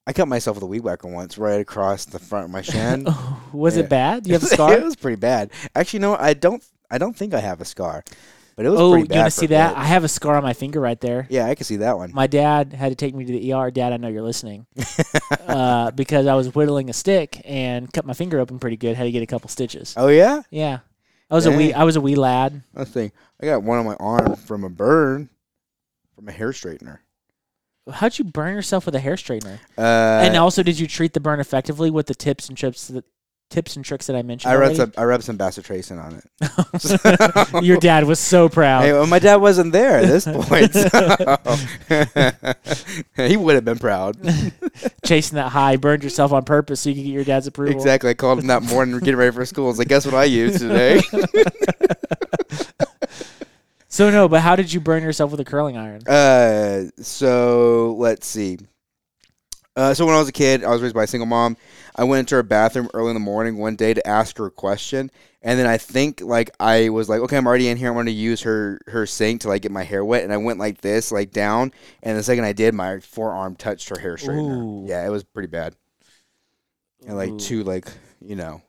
[0.07, 3.09] I cut myself with a weed whacker once, right across the front of my shin.
[3.53, 3.83] was Yeah.
[3.83, 4.23] it bad?
[4.23, 4.75] Do you have a scar?
[4.75, 5.51] it was pretty bad.
[5.75, 6.65] Actually, no, I don't.
[6.89, 8.05] I don't think I have a scar.
[8.57, 9.19] But it was oh, pretty you bad.
[9.19, 9.77] want to see that?
[9.77, 11.27] I have a scar on my finger right there.
[11.31, 12.13] yeah, I can see that one.
[12.13, 13.71] My dad had to take me to the ER.
[13.71, 14.67] Dad, I know you're listening,
[15.47, 18.97] uh, because I was whittling a stick and cut my finger open pretty good.
[18.97, 19.95] Had to get a couple stitches.
[19.97, 20.81] oh yeah, Yeah,
[21.31, 21.73] I was a wee.
[21.73, 22.63] I was a wee lad.
[22.75, 23.13] let's see.
[23.41, 25.29] I got one on my arm from a burn
[26.15, 26.99] from a hair straightener.
[27.89, 29.61] How'd you burn yourself with a hair straightener?
[29.79, 33.05] Uh, and also, did you treat the burn effectively with the tips and trips, that,
[33.51, 34.53] tips and tricks that I mentioned?
[34.53, 34.93] I rubbed already?
[34.95, 35.03] some.
[35.03, 36.23] I rubbed some bacitracin on
[37.61, 37.65] it.
[37.65, 38.83] Your dad was so proud.
[38.83, 40.73] Hey, well, my dad wasn't there at this point.
[40.75, 41.37] so-
[43.29, 44.17] he would have been proud.
[45.05, 47.75] Chasing that high, burned yourself on purpose so you could get your dad's approval.
[47.75, 48.11] Exactly.
[48.11, 49.67] I called him that morning, getting ready for school.
[49.67, 51.01] I was like, "Guess what I used today?"
[53.89, 56.03] So no, but how did you burn yourself with a curling iron?
[56.07, 58.59] Uh, so let's see.
[59.77, 61.57] Uh, so when I was a kid, I was raised by a single mom.
[61.95, 64.51] I went into her bathroom early in the morning one day to ask her a
[64.51, 65.11] question,
[65.43, 67.89] and then I think like I was like, okay, I'm already in here.
[67.89, 70.39] I'm going to use her her sink to like get my hair wet, and I
[70.39, 74.17] went like this, like down, and the second I did, my forearm touched her hair
[74.17, 74.85] straightener.
[74.85, 74.87] Ooh.
[74.89, 75.77] Yeah, it was pretty bad.
[77.07, 77.39] And like Ooh.
[77.39, 77.87] two like
[78.21, 78.63] you know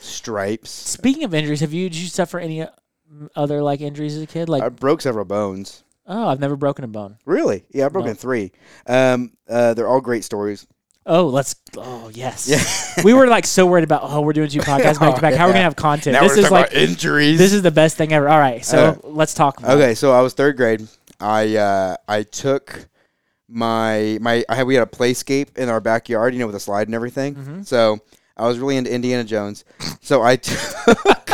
[0.00, 0.70] stripes.
[0.70, 2.68] Speaking of injuries, have you did you suffer any uh,
[3.34, 4.48] other like injuries as a kid?
[4.48, 5.84] Like, I broke several bones.
[6.06, 7.16] Oh, I've never broken a bone.
[7.24, 7.64] Really?
[7.70, 8.14] Yeah, I've broken No.
[8.14, 8.52] three.
[8.86, 10.66] Um, uh, they're all great stories.
[11.08, 11.54] Oh, let's.
[11.76, 12.48] Oh, yes.
[12.48, 13.02] Yeah.
[13.04, 14.00] we were like so worried about.
[14.04, 15.34] Oh, we're doing two podcasts back to back.
[15.34, 16.14] How are we gonna have content?
[16.14, 17.38] Now this we're is talking like about injuries.
[17.38, 18.28] this is the best thing ever.
[18.28, 19.58] All right, so Uh, let's talk.
[19.60, 19.82] About it.
[19.82, 19.94] okay.
[19.94, 20.86] So I was third grade.
[21.20, 22.88] I uh, I took
[23.48, 26.60] my my I had we had a playscape in our backyard, you know, with a
[26.60, 27.36] slide and everything.
[27.36, 27.66] Mhm.
[27.66, 28.00] So
[28.36, 29.64] I was really into Indiana Jones.
[30.02, 31.30] So I took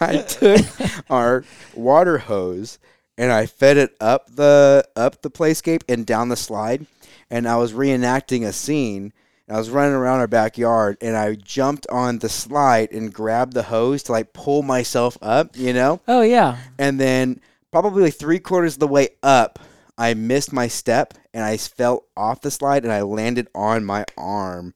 [0.00, 0.64] I took
[1.10, 1.44] our
[1.74, 2.78] water hose
[3.18, 6.86] and I fed it up the up the playscape and down the slide,
[7.28, 9.12] and I was reenacting a scene.
[9.46, 13.54] And I was running around our backyard, and I jumped on the slide and grabbed
[13.54, 16.00] the hose to like pull myself up, you know.
[16.06, 16.58] Oh yeah.
[16.78, 17.40] And then
[17.72, 19.58] probably like three quarters of the way up,
[19.96, 24.04] I missed my step and I fell off the slide and I landed on my
[24.16, 24.74] arm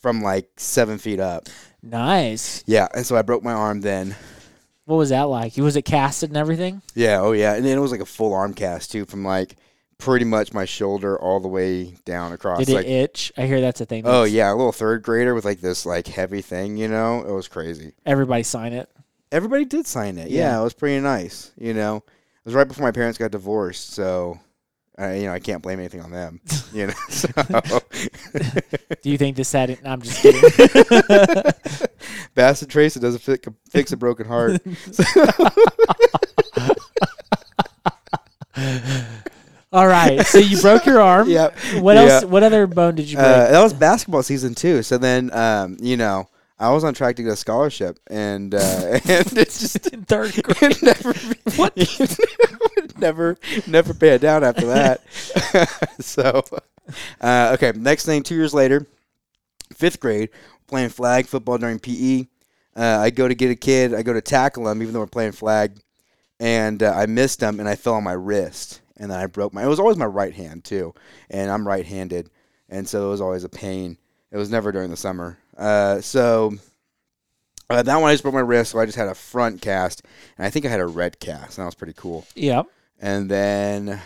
[0.00, 1.48] from like seven feet up.
[1.82, 2.62] Nice.
[2.66, 4.16] Yeah, and so I broke my arm then.
[4.90, 5.56] What was that like?
[5.56, 6.82] Was it casted and everything?
[6.96, 9.54] Yeah, oh yeah, and then it was like a full arm cast too, from like
[9.98, 12.58] pretty much my shoulder all the way down across.
[12.58, 13.32] Did it like, itch?
[13.36, 14.02] I hear that's a thing.
[14.04, 17.30] oh yeah, a little third grader with like this like heavy thing, you know, it
[17.32, 17.92] was crazy.
[18.04, 18.88] Everybody sign it.
[19.30, 20.28] Everybody did sign it.
[20.28, 20.60] Yeah, Yeah.
[20.60, 21.52] it was pretty nice.
[21.56, 22.02] You know, it
[22.44, 24.40] was right before my parents got divorced, so
[25.00, 26.40] I, you know I can't blame anything on them.
[26.72, 27.28] You know, so
[29.02, 29.80] Do you think this had it?
[29.84, 30.40] I'm just kidding.
[32.36, 34.60] Bacitracin it doesn't fix a, fix a broken heart.
[39.72, 40.26] All right.
[40.26, 41.28] So you broke your arm.
[41.28, 41.56] Yep.
[41.80, 42.02] What Yeah.
[42.02, 42.24] else?
[42.24, 43.26] What other bone did you break?
[43.26, 44.82] Uh, that was basketball season too.
[44.82, 48.58] So then, um, you know, I was on track to get a scholarship, and uh,
[49.08, 50.76] and it's just in third grade.
[50.82, 51.12] never
[51.56, 51.72] what
[52.98, 55.00] never never pay it down after that.
[56.00, 56.42] so
[57.20, 58.86] uh, okay, next thing, two years later,
[59.74, 60.30] fifth grade,
[60.66, 62.26] playing flag football during PE.
[62.76, 63.94] Uh, I go to get a kid.
[63.94, 65.78] I go to tackle him, even though we're playing flag,
[66.38, 69.52] and uh, I missed him, and I fell on my wrist, and then I broke
[69.52, 69.64] my.
[69.64, 70.94] It was always my right hand too,
[71.28, 72.30] and I'm right-handed,
[72.68, 73.98] and so it was always a pain.
[74.30, 75.38] It was never during the summer.
[75.58, 76.54] Uh, so
[77.68, 80.02] uh, that one I just broke my wrist, so I just had a front cast,
[80.38, 82.26] and I think I had a red cast, and that was pretty cool.
[82.36, 82.66] Yep.
[83.00, 84.00] And then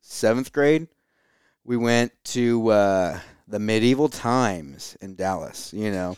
[0.00, 0.88] seventh grade,
[1.64, 5.72] we went to uh, the medieval times in Dallas.
[5.74, 6.16] You know,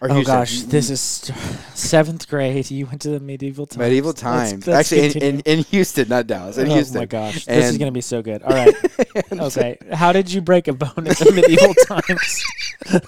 [0.00, 0.34] Or Oh Houston.
[0.36, 1.36] gosh, this is st-
[1.74, 2.70] seventh grade.
[2.70, 3.78] You went to the medieval times.
[3.78, 4.66] medieval Let's- times.
[4.68, 6.58] let's Actually, in, in, in Houston, not Dallas.
[6.58, 6.98] In oh Houston.
[7.00, 8.42] my gosh, this is gonna be so good.
[8.46, 8.74] All right,
[9.32, 9.78] okay.
[9.92, 12.44] How did you break a bone at the medieval times?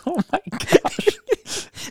[0.07, 1.09] oh my gosh.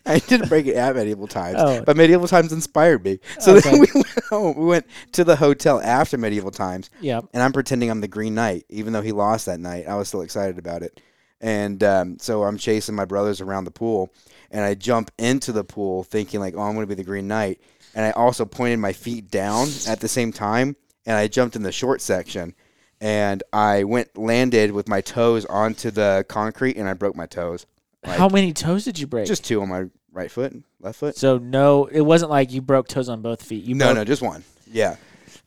[0.10, 1.84] I didn't break it at medieval times, Oh.
[1.86, 3.20] but medieval times inspired me.
[3.40, 3.70] So Okay.
[3.70, 4.58] then we went home.
[4.58, 7.26] We went to the hotel after medieval times, Yep.
[7.34, 9.88] and I'm pretending I'm the Green Knight, even though he lost that night.
[9.88, 11.00] I was still excited about it,
[11.42, 14.12] and um, so I'm chasing my brothers around the pool,
[14.52, 17.28] and I jump into the pool thinking like, oh, I'm going to be the Green
[17.28, 17.62] Knight,
[17.96, 21.64] and I also pointed my feet down at the same time, and I jumped in
[21.64, 22.56] the short section.
[23.02, 27.66] And I went landed with my toes onto the concrete, and I broke my toes.
[28.06, 29.26] Like, How many toes did you break?
[29.26, 31.18] Just two on my right foot, left foot.
[31.18, 33.64] so no, it wasn't like you broke toes on both feet.
[33.64, 34.44] You no, broke, no, just one.
[34.72, 34.96] Yeah.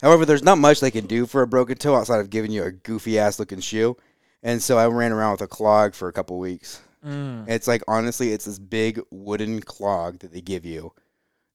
[0.00, 2.64] However, there's not much they can do for a broken toe outside of giving you
[2.64, 3.96] a goofy ass looking shoe.
[4.42, 6.80] And so I ran around with a clog for a couple weeks.
[7.06, 7.48] Mm.
[7.48, 10.92] It's like honestly, it's this big wooden clog that they give you.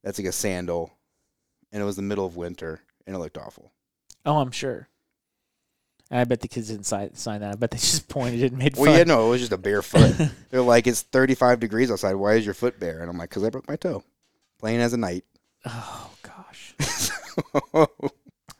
[0.03, 0.93] That's like a sandal,
[1.71, 3.73] and it was the middle of winter, and it looked awful.
[4.25, 4.87] Oh, I'm sure.
[6.09, 7.51] I bet the kids didn't sign, sign that.
[7.51, 8.97] I bet they just pointed and made Well, fun.
[8.97, 10.15] yeah, no, it was just a bare foot.
[10.49, 12.13] They're like, it's 35 degrees outside.
[12.15, 13.01] Why is your foot bare?
[13.01, 14.03] And I'm like, because I broke my toe,
[14.59, 15.23] playing as a knight.
[15.65, 16.75] Oh gosh.
[16.77, 17.87] gosh.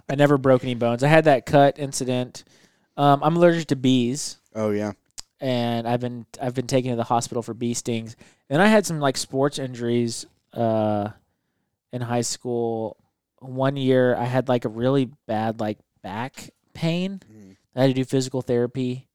[0.10, 1.04] I never broke any bones.
[1.04, 2.44] I had that cut incident.
[2.98, 4.94] Um, I'm allergic to bees, oh yeah.
[5.40, 8.16] and I've been I've been taken to the hospital for bee stings.
[8.50, 11.10] And I had some like sports injuries uh,
[11.94, 12.98] in high school.
[13.40, 17.22] One year, I had like a really bad like back pain.
[17.32, 17.37] Mm.
[17.78, 19.08] I had to do physical therapy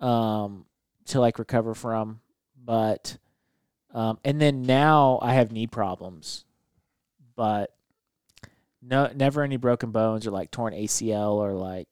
[0.00, 0.64] um,
[1.06, 2.20] to like recover from.
[2.62, 3.16] But
[3.94, 6.44] um, and then now I have knee problems,
[7.36, 7.74] but
[8.82, 11.88] no, never any broken bones or like torn ACL or like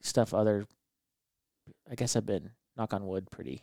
[0.00, 0.34] stuff.
[0.34, 0.66] Other,
[1.90, 3.62] I guess I've been knock on wood, pretty,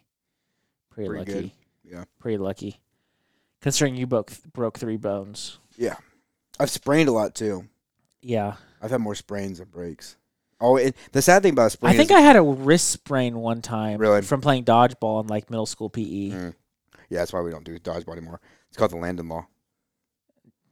[0.89, 1.41] pretty, Pretty lucky.
[1.41, 1.51] good.
[1.83, 2.03] Yeah.
[2.19, 2.79] pretty lucky.
[3.61, 5.57] Considering you broke broke three bones.
[5.77, 5.95] Yeah,
[6.59, 7.67] I've sprained a lot too.
[8.21, 10.15] Yeah, I've had more sprains than breaks.
[10.61, 12.91] Oh, it, the sad thing about a sprain I think is, I had a wrist
[12.91, 14.21] sprain one time Really?
[14.21, 16.03] from playing dodgeball in like middle school PE.
[16.29, 16.53] Mm.
[17.09, 18.39] yeah, that's why we don't do dodgeball anymore.
[18.69, 19.47] It's called the Landon Law.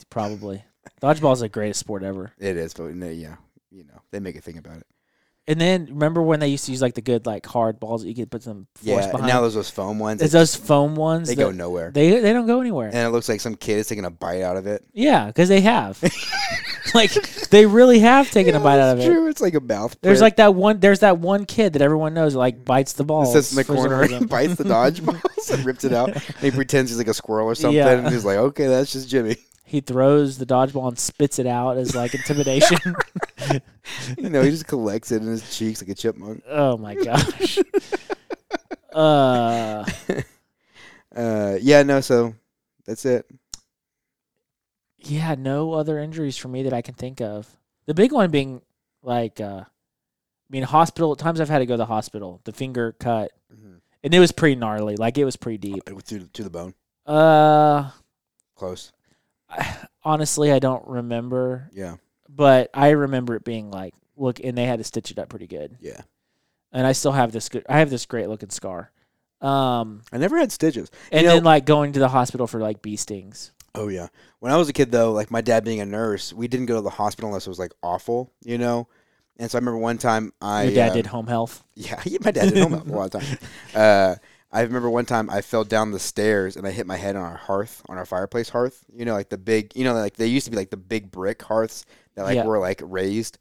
[0.10, 0.63] Probably
[1.02, 2.32] dodgeball is the greatest sport ever.
[2.39, 3.36] It is, but no, yeah,
[3.69, 4.88] you know they make a thing about it.
[5.47, 8.08] And then remember when they used to use like the good like hard balls that
[8.10, 9.28] you could put some force Yeah, behind?
[9.28, 10.21] now there's those foam ones.
[10.21, 11.28] it's those foam ones.
[11.28, 12.88] they go nowhere, They they don't go anywhere.
[12.88, 14.86] and it looks like some kid is taking a bite out of it.
[14.93, 15.99] Yeah, because they have.
[16.95, 17.12] like
[17.49, 19.13] they really have taken a bite out of that's it.
[19.13, 19.95] True, it's like a mouth.
[20.02, 20.21] There's print.
[20.21, 20.80] like that one.
[20.80, 23.23] There's that one kid that everyone knows like bites the ball.
[23.23, 26.10] It sits in the corner and bites the dodgeballs and rips it out.
[26.13, 27.89] And he pretends he's like a squirrel or something, Yeah.
[27.91, 31.78] and he's like, "Okay, that's just Jimmy." He throws the dodgeball and spits it out
[31.78, 32.78] as like intimidation.
[34.17, 36.43] You know, he just collects it in his cheeks like a chipmunk.
[36.49, 37.58] oh my gosh.
[38.93, 39.86] uh,
[41.15, 42.34] Uh, yeah, no, so
[42.86, 43.25] that's it.
[45.10, 47.48] Yeah, no other injuries for me that I can think of.
[47.86, 48.62] The big one being
[49.02, 51.12] like, uh, I mean, hospital.
[51.12, 52.41] At Times I've had to go to the hospital.
[52.43, 53.32] The finger cut,
[54.04, 54.95] and it was pretty gnarly.
[54.95, 55.84] Like it was pretty deep.
[55.89, 56.74] It was to, to the bone,
[57.06, 57.91] Uh,
[58.56, 58.91] close.
[60.04, 61.95] honestly, I don't remember, Yeah,
[62.28, 65.48] but I remember it being like, look, and they had to stitch it up pretty
[65.48, 65.78] good.
[65.82, 66.02] yeah.
[66.72, 67.65] And I still have this good.
[67.67, 68.91] I have this great looking scar.
[69.41, 70.91] Um, I never had stitches.
[71.12, 73.52] and You then like going to the hospital for like bee stings.
[73.75, 74.08] Oh yeah.
[74.39, 76.75] When I was a kid though, like my dad being a nurse, we didn't go
[76.75, 78.88] to the hospital unless it was like awful, you know.
[79.38, 81.63] And so I remember one time I Your dad uh, did home health.
[81.75, 83.38] Yeah, yeah, my dad did home health a lot of time.
[83.73, 84.15] Uh,
[84.51, 87.21] I remember one time I fell down the stairs and I hit my head on
[87.23, 88.84] our hearth, on our fireplace hearth.
[88.93, 91.12] You know, like the big, you know, like they used to be like the big
[91.12, 92.45] brick hearths that like Yeah.
[92.45, 93.38] were like raised,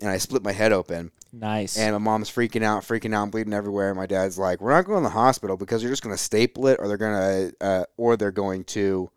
[0.00, 1.10] and I split my head open.
[1.32, 1.76] Nice.
[1.78, 3.88] And my mom's freaking out, freaking out, bleeding everywhere.
[3.88, 6.22] And my dad's like, "We're not going to the hospital because you're just going to
[6.22, 9.10] staple it, or they're going to, uh, or they're going to,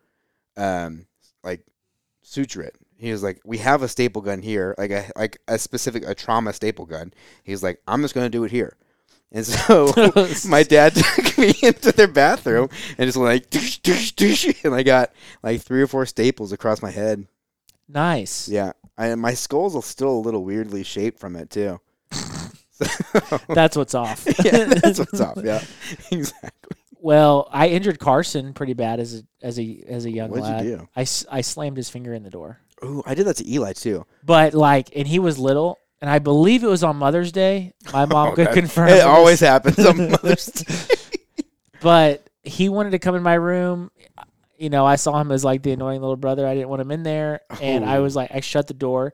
[0.58, 1.06] um,
[1.44, 1.62] like
[2.22, 5.58] suture it." He was like, "We have a staple gun here, like a like a
[5.58, 7.13] specific a trauma staple gun."
[7.44, 8.78] He's like, "I'm just going to do it here."
[9.32, 9.91] And so
[10.48, 14.74] my dad took me into their bathroom and just went like, "Doosh, doosh, doosh," and
[14.74, 15.12] I got
[15.44, 17.28] like three or four staples across my head.
[17.89, 18.48] nice.
[18.48, 21.80] Yeah, I, my skull's still a little weirdly shaped from it too.
[22.12, 24.26] So- That's what's off.
[24.44, 25.38] yeah, that's what's off.
[25.44, 25.63] Yeah,
[26.12, 26.78] exactly.
[27.06, 30.65] Well, I injured Carson pretty bad as a as a as a young What'd lad.
[30.65, 30.89] you do?
[30.96, 32.58] I, I slammed his finger in the door.
[32.84, 34.08] Ooh, I did that to Eli too.
[34.24, 37.74] But like, and he was little, and I believe it was on Mother's Day.
[37.94, 38.89] My mom Oh, could confirm.
[38.89, 40.96] It always happens on Mother's Day.
[41.80, 43.91] But he wanted to come in my room.
[44.58, 46.48] You know, I saw him as like the annoying little brother.
[46.48, 48.02] I didn't want him in there, and I Oh.
[48.04, 49.13] was like, I shut the door,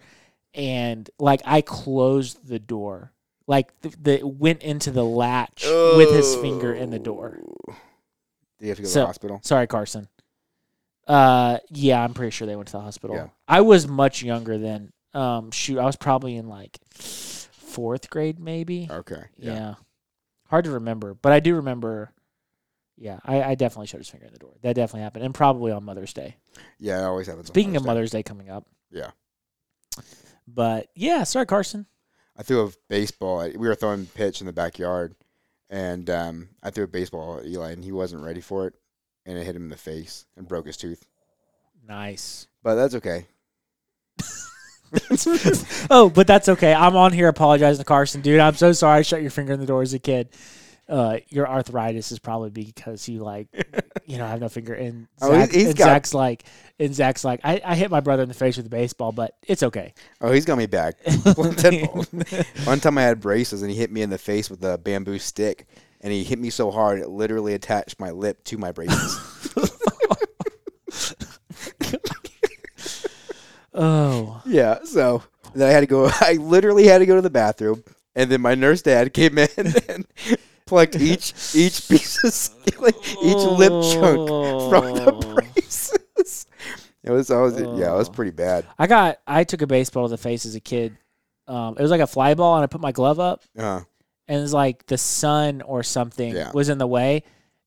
[0.54, 3.12] and like I closed the door,
[3.48, 7.40] like the, the went into the latch with his finger in the door.
[7.70, 7.76] Oh.
[8.60, 9.40] Did you have to go to the hospital?
[9.44, 10.08] Sorry, Carson.
[11.08, 13.16] Uh, yeah, I'm pretty sure they went to the hospital.
[13.16, 13.28] Yeah.
[13.48, 14.94] I was much younger then.
[15.14, 18.88] Um, shoot, I was probably in like fourth grade, maybe.
[18.90, 19.24] Okay.
[19.38, 19.54] Yeah.
[19.54, 19.74] Yeah.
[20.48, 22.12] Hard to remember, but I do remember.
[22.98, 24.54] Yeah, I, I definitely showed his finger in the door.
[24.62, 26.36] That definitely happened, and probably on Mother's Day.
[26.78, 27.50] Yeah, it always happens.
[27.50, 27.88] on Speaking of Day.
[27.88, 28.68] Mother's Day coming up.
[28.92, 29.10] Yeah.
[30.48, 31.88] But yeah, sorry, Carson.
[32.38, 33.42] I threw a baseball.
[33.42, 35.16] At, we were throwing pitch in the backyard,
[35.70, 38.74] and um, I threw a baseball at Eli, and he wasn't ready for it,
[39.26, 41.06] and it hit him in the face and broke his tooth.
[41.88, 42.48] Nice.
[42.64, 43.26] But that's okay.
[45.90, 46.74] oh, but that's okay.
[46.74, 48.40] I'm on here apologizing to Carson, dude.
[48.40, 50.30] I'm so sorry I shut your finger in the door as a kid.
[50.92, 53.48] Uh, your arthritis is probably because you like,
[54.06, 54.74] you know, have no finger.
[54.74, 56.44] And, Oh, he's- Zach, he's and got- Zach's like,
[56.80, 59.34] and Zach's like, I, I hit my brother in the face with a baseball, but
[59.48, 59.94] it's okay.
[60.20, 60.96] Oh, he's got me back.
[61.04, 62.08] Tenfold.
[62.66, 65.18] One time I had braces, and he hit me in the face with a bamboo
[65.18, 65.66] stick,
[66.02, 69.20] and he hit me so hard it literally attached my lip to my braces.
[73.74, 74.80] oh, yeah.
[74.84, 75.24] So
[75.54, 76.10] then I had to go.
[76.20, 77.84] I literally had to go to the bathroom,
[78.16, 79.50] and then my nurse dad came in
[79.88, 80.06] and
[80.72, 84.28] plucked each each piece of like each lip chunk
[84.70, 86.46] from the braces.
[87.04, 88.12] It was, I was, yeah, it was Oh.
[88.14, 88.66] pretty bad.
[88.80, 90.98] I got I took a baseball to the face as a kid.
[91.48, 93.82] Um, it was like a fly ball, and I put my glove up, Uh,
[94.28, 96.52] and it was like the sun or something Yeah.
[96.54, 97.24] was in the way,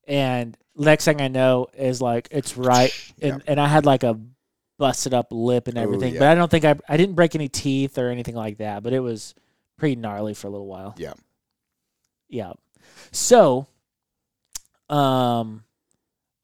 [0.07, 2.91] and next thing I know is like it's right,
[3.23, 4.19] and and I had like a
[4.79, 6.21] busted up lip and Ooh, everything, yeah.
[6.21, 8.93] but I don't think I I didn't break any teeth or anything like that, but
[8.93, 9.35] it was
[9.77, 10.95] pretty gnarly for a little while.
[10.97, 11.15] Yeah.
[12.29, 12.53] Yeah.
[13.13, 13.67] So,
[14.89, 15.65] um,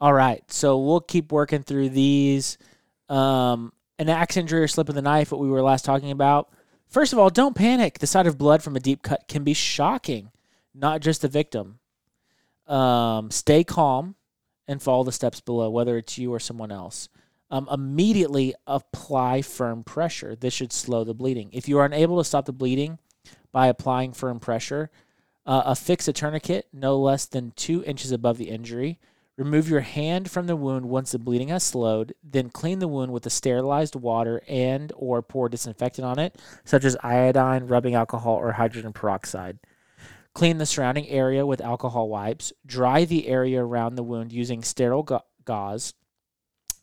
[0.00, 0.42] all right.
[0.50, 2.58] So we'll keep working through these.
[3.08, 6.50] Um, an axe injury or slip of the knife, what we were last talking about.
[6.88, 7.98] First of all, don't panic.
[7.98, 10.30] The sight of blood from a deep cut can be shocking,
[10.74, 11.78] not just the victim.
[12.66, 14.14] Um, stay calm
[14.66, 17.08] and follow the steps below, whether it's you or someone else.
[17.50, 20.34] Um, immediately apply firm pressure.
[20.34, 21.50] This should slow the bleeding.
[21.52, 22.98] If you are unable to stop the bleeding
[23.52, 24.90] by applying firm pressure,
[25.46, 28.98] uh, affix a tourniquet no less than two inches above the injury.
[29.36, 32.14] Remove your hand from the wound once the bleeding has slowed.
[32.22, 36.84] Then clean the wound with the sterilized water and or pour disinfectant on it, such
[36.84, 39.58] as iodine, rubbing alcohol, or hydrogen peroxide.
[40.34, 42.52] Clean the surrounding area with alcohol wipes.
[42.66, 45.94] Dry the area around the wound using sterile ga- gauze.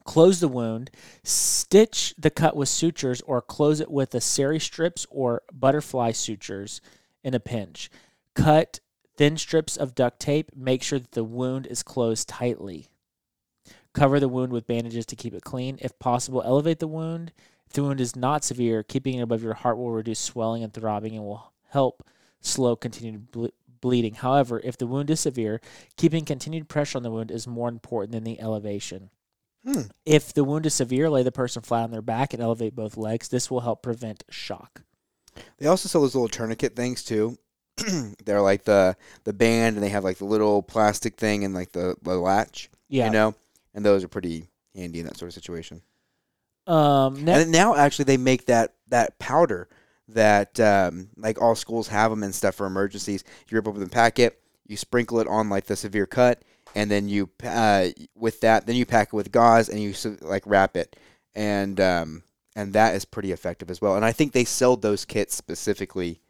[0.04, 0.90] Close the wound.
[1.24, 6.82] Stitch the cut with sutures or close it with the Steri-Strips or butterfly sutures
[7.24, 7.90] in a pinch.
[8.38, 8.80] Cut
[9.18, 10.52] thin strips of duct tape.
[10.56, 12.88] Make sure that the wound is closed tightly.
[13.94, 15.80] Cover the wound with bandages to keep it clean.
[15.82, 17.34] If possible, elevate the wound.
[17.66, 20.74] If the wound is not severe, keeping it above your heart will reduce swelling and
[20.74, 22.08] throbbing and will help
[22.40, 23.50] slow continued ble-
[23.82, 24.14] bleeding.
[24.14, 25.60] However, if the wound is severe,
[25.98, 29.10] keeping continued pressure on the wound is more important than the elevation.
[29.66, 29.82] Hmm.
[30.06, 32.96] If the wound is severe, lay the person flat on their back and elevate both
[32.96, 33.28] legs.
[33.28, 34.84] This will help prevent shock.
[35.58, 37.38] They also sell those little tourniquet things too.
[38.26, 41.72] They're like the the band, and they have like the little plastic thing and like
[41.72, 42.70] the, the latch.
[42.90, 43.06] Yeah.
[43.06, 43.36] You know,
[43.74, 45.82] and those are pretty handy in that sort of situation.
[46.66, 47.24] Um.
[47.24, 49.68] ne- And now actually they make that that powder
[50.10, 53.24] that um, like all schools have them and stuff for emergencies.
[53.50, 56.42] You rip open the packet, you sprinkle it on like the severe cut,
[56.76, 60.44] and then you uh, with that then you pack it with gauze and you like
[60.46, 60.96] wrap it,
[61.36, 62.24] and um,
[62.56, 63.96] and that is pretty effective as well.
[63.96, 66.22] And I think they sell those kits specifically,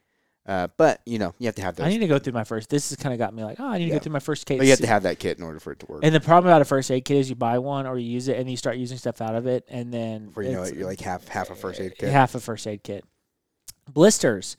[0.48, 1.86] uh, but you know you have to have those.
[1.86, 2.70] I need to go through my first.
[2.70, 3.96] This has kind of got me like, oh, I need to Yeah.
[3.96, 4.58] go through my first case.
[4.58, 6.00] but you have to have that kit in order for it to work.
[6.04, 8.28] And the problem about a first aid kit is you buy one or you use
[8.28, 10.72] it and you start using stuff out of it, and then Before you know it's-
[10.72, 12.10] it, you're like half half a first aid kit.
[12.10, 13.04] half a first aid kit.
[13.92, 14.58] Blisters.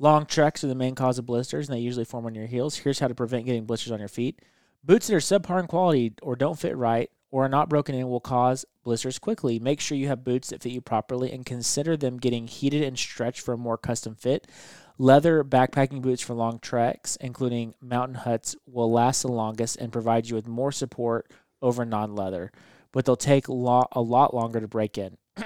[0.00, 2.76] Long treks are the main cause of blisters, and they usually form on your heels.
[2.76, 4.40] Here's how to prevent getting blisters on your feet.
[4.84, 8.08] Boots that are subpar in quality or don't fit right or are not broken in
[8.08, 9.58] will cause blisters quickly.
[9.58, 12.96] Make sure you have boots that fit you properly and consider them getting heated and
[12.96, 14.46] stretched for a more custom fit.
[15.00, 20.28] Leather backpacking boots for long treks, including mountain huts, will last the longest and provide
[20.28, 21.30] you with more support
[21.62, 22.50] over non leather,
[22.90, 25.16] but they'll take lo- a lot longer to break in.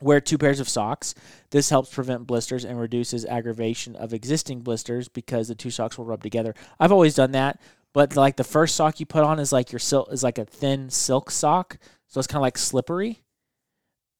[0.00, 1.14] Wear two pairs of socks.
[1.50, 6.04] This helps prevent blisters and reduces aggravation of existing blisters because the two socks will
[6.04, 6.54] rub together.
[6.80, 7.60] I've always done that,
[7.92, 10.44] but like the first sock you put on is like your silk is like a
[10.44, 13.22] thin silk sock, so it's kind of like slippery.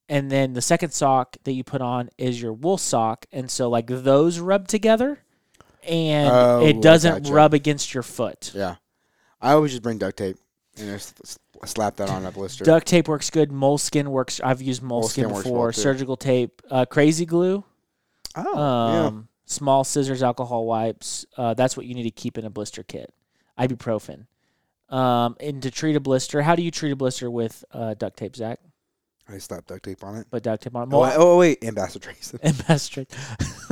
[0.09, 3.69] And then the second sock that you put on is your wool sock, and so
[3.69, 5.19] like those rub together,
[5.87, 7.33] and Oh, it doesn't gotcha.
[7.35, 8.53] rub against your foot.
[8.55, 8.77] Yeah,
[9.41, 10.39] I always just bring duct tape
[10.79, 11.21] and just
[11.67, 12.65] slap that on a blister.
[12.65, 13.53] Duct tape works good.
[13.53, 14.41] Moleskin works.
[14.43, 15.65] I've used moleskin, Moleskin before.
[15.67, 15.73] well.
[15.73, 17.65] Surgical tape, uh, crazy glue.
[18.35, 21.27] oh, um, small scissors, alcohol wipes.
[21.37, 23.13] Uh, that's what you need to keep in a blister kit.
[23.59, 24.27] Ibuprofen.
[24.89, 28.17] Um, and to treat a blister, how do you treat a blister with uh, duct
[28.17, 28.59] tape, Zach?
[29.29, 30.31] I slap duct tape on it.
[30.31, 30.93] Put duct tape on.
[30.93, 32.13] Oh, I- oh wait, Ambassador
[32.69, 33.09] best trick.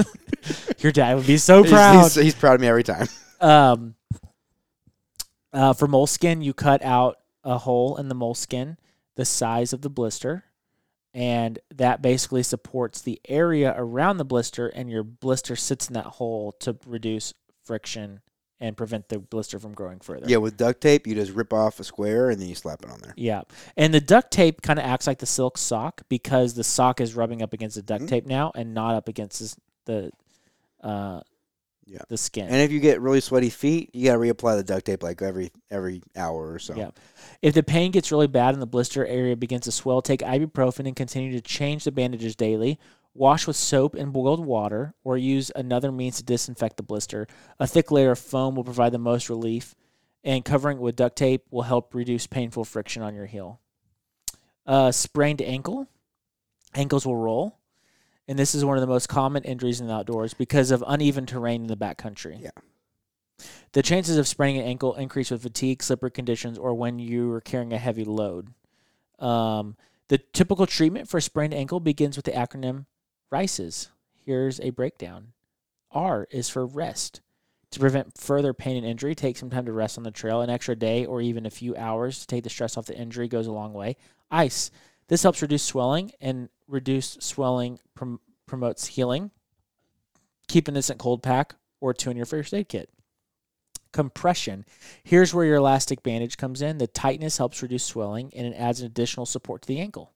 [0.79, 2.03] Your dad would be so He's- proud.
[2.03, 3.07] He's, he's proud of me every time.
[3.41, 3.95] Um,
[5.53, 8.77] uh, for moleskin, you cut out a hole in the moleskin
[9.15, 10.45] the size of the blister,
[11.15, 16.05] and that basically supports the area around the blister, and your blister sits in that
[16.05, 17.33] hole to reduce
[17.65, 18.21] friction
[18.61, 20.27] and prevent the blister from growing further.
[20.29, 22.91] Yeah, with duct tape, you just rip off a square and then you slap it
[22.91, 23.13] on there.
[23.17, 23.43] Yeah.
[23.77, 27.15] And the duct tape kind of acts like the silk sock because the sock is
[27.15, 28.09] rubbing up against the duct Mhm.
[28.09, 30.11] tape now and not up against this, the
[30.83, 31.21] uh
[31.89, 31.99] Yeah.
[32.09, 32.47] the skin.
[32.47, 35.53] And if you get really sweaty feet, you gotta reapply the duct tape like every
[35.71, 36.75] every hour or so.
[36.75, 36.91] Yeah.
[37.43, 40.87] If the pain gets really bad and the blister area begins to swell, take ibuprofen
[40.87, 42.79] and continue to change the bandages daily.
[43.17, 47.27] Wash with soap and boiled water, or use another means to disinfect the blister.
[47.59, 49.75] A thick layer of foam will provide the most relief,
[50.23, 53.61] and covering it with duct tape will help reduce painful friction on your heel.
[54.67, 55.89] Uh, sprained ankle.
[56.75, 57.59] Ankles will roll,
[58.29, 61.25] and this is one of the most common injuries in the outdoors because of uneven
[61.25, 62.43] terrain in the backcountry.
[62.43, 62.51] Yeah.
[63.73, 67.41] The chances of spraining an ankle increase with fatigue, slippery conditions, or when you are
[67.41, 68.53] carrying a heavy load.
[69.19, 69.77] Um,
[70.09, 72.87] The typical treatment for a sprained ankle begins with the acronym
[73.31, 73.91] RICES.
[74.25, 75.33] Here's a breakdown.
[75.91, 77.21] R is for rest.
[77.73, 80.41] To prevent further pain and injury, take some time to rest on the trail.
[80.41, 83.29] An extra day or even a few hours to take the stress off the injury
[83.29, 83.97] goes a long way.
[84.31, 84.71] Ice.
[85.09, 89.31] This helps reduce swelling and reduce swelling prom- promotes healing.
[90.49, 92.89] Keep an instant cold pack or two in your first aid kit.
[93.93, 94.65] Compression.
[95.05, 96.79] Here's where your elastic bandage comes in.
[96.79, 100.13] The tightness helps reduce swelling and it adds an additional support to the ankle.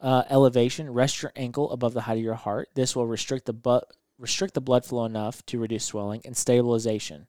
[0.00, 0.90] Uh, elevation.
[0.90, 2.68] Rest your ankle above the height of your heart.
[2.74, 3.82] This will restrict the
[4.18, 7.26] restrict the blood flow enough to reduce swelling and stabilization.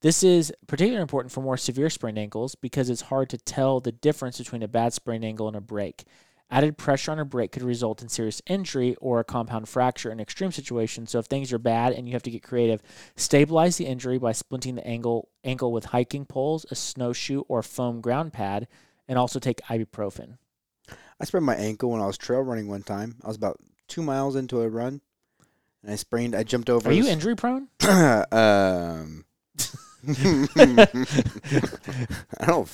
[0.00, 3.90] This is particularly important for more severe sprained ankles because it's hard to tell the
[3.90, 6.04] difference between a bad sprained ankle and a break.
[6.50, 10.20] Added pressure on a break could result in serious injury or a compound fracture in
[10.20, 11.10] extreme situations.
[11.10, 12.80] So if things are bad and you have to get creative,
[13.16, 18.00] stabilize the injury by splinting the ankle ankle with hiking poles, a snowshoe, or foam
[18.00, 18.68] ground pad,
[19.08, 20.38] and also take ibuprofen.
[21.20, 23.16] I sprained my ankle when I was trail running one time.
[23.24, 23.58] I was about
[23.88, 25.00] two miles into a run,
[25.82, 26.34] and I sprained.
[26.34, 26.88] I jumped over.
[26.88, 27.68] Are you injury prone?
[27.80, 28.24] um,
[30.08, 30.86] I
[32.46, 32.68] don't.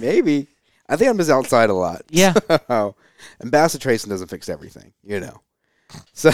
[0.00, 0.48] Maybe.
[0.88, 2.02] I think I'm just outside a lot.
[2.10, 2.34] Yeah.
[2.68, 2.94] So,
[3.40, 5.40] and bacitracin doesn't fix everything, you know.
[6.12, 6.30] So.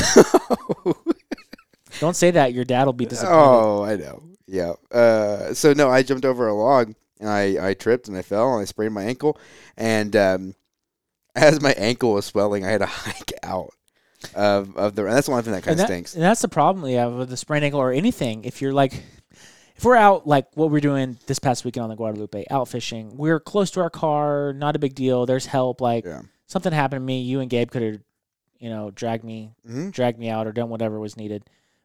[2.00, 2.52] Don't say that.
[2.52, 3.38] Your dad will be disappointed.
[3.38, 4.22] oh, I know.
[4.46, 4.72] Yeah.
[4.90, 8.52] Uh, so no, I jumped over a log and I, I tripped and I fell
[8.52, 9.38] and I sprained my ankle.
[9.76, 10.54] And um,
[11.36, 13.70] as my ankle was swelling, I had to hike out
[14.34, 15.04] of of the.
[15.06, 16.14] And that's one thing that kind and, of that- stinks.
[16.14, 18.44] and that's the problem yeah with the sprained ankle or anything.
[18.44, 19.02] If you're like,
[19.76, 23.16] if we're out like what we're doing this past weekend on the Guadalupe, out fishing,
[23.16, 25.26] we're close to our car, not a big deal.
[25.26, 25.80] There's help.
[25.80, 26.22] Like Yeah.
[26.46, 28.00] something happened to me, you and Gabe could have,
[28.58, 31.44] you know, dragged me, hmm dragged me out or done whatever was needed.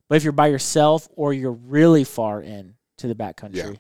[0.10, 3.78] But if you're by yourself or you're really far in to the backcountry,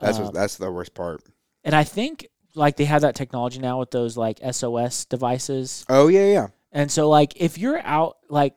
[0.00, 1.22] That's um, what, that's the worst part.
[1.64, 5.84] and I think like they have that technology now with those like SOS devices.
[5.88, 6.46] Oh yeah, yeah.
[6.72, 8.56] And so like if you're out like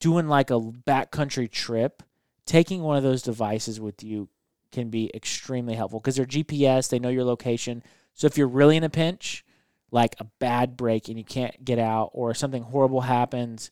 [0.00, 2.02] doing like a backcountry trip,
[2.44, 4.28] taking one of those devices with you
[4.72, 7.82] can be extremely helpful because they're GPS, they know your location.
[8.14, 9.44] So if you're really in a pinch,
[9.90, 13.70] like a bad break and you can't get out or something horrible happens,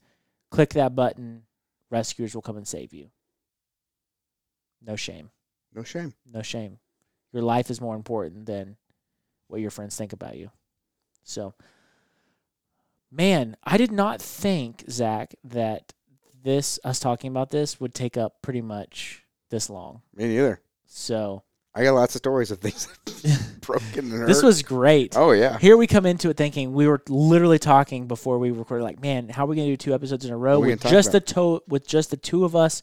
[0.51, 1.43] click that button,
[1.91, 3.11] rescuers will come and save you.
[4.81, 5.31] No shame.
[5.75, 6.14] No shame.
[6.31, 6.79] No shame.
[7.33, 8.77] Your life is more important than
[9.49, 10.51] what your friends think about you.
[11.22, 11.55] So,
[13.11, 15.92] man, I did not think, Zach, that
[16.42, 20.03] this, us talking about this, would take up pretty much this long.
[20.14, 20.61] Me neither.
[20.86, 21.42] So,
[21.74, 22.86] I got lots of stories of things
[23.61, 24.26] broken and hurt.
[24.28, 25.16] this was great.
[25.16, 25.59] Oh yeah.
[25.59, 29.28] Here we come into it thinking we were literally talking before we recorded, like, man,
[29.28, 30.82] how are we going to do two episodes in a row What are we with
[30.82, 32.82] just the to- with just the two of us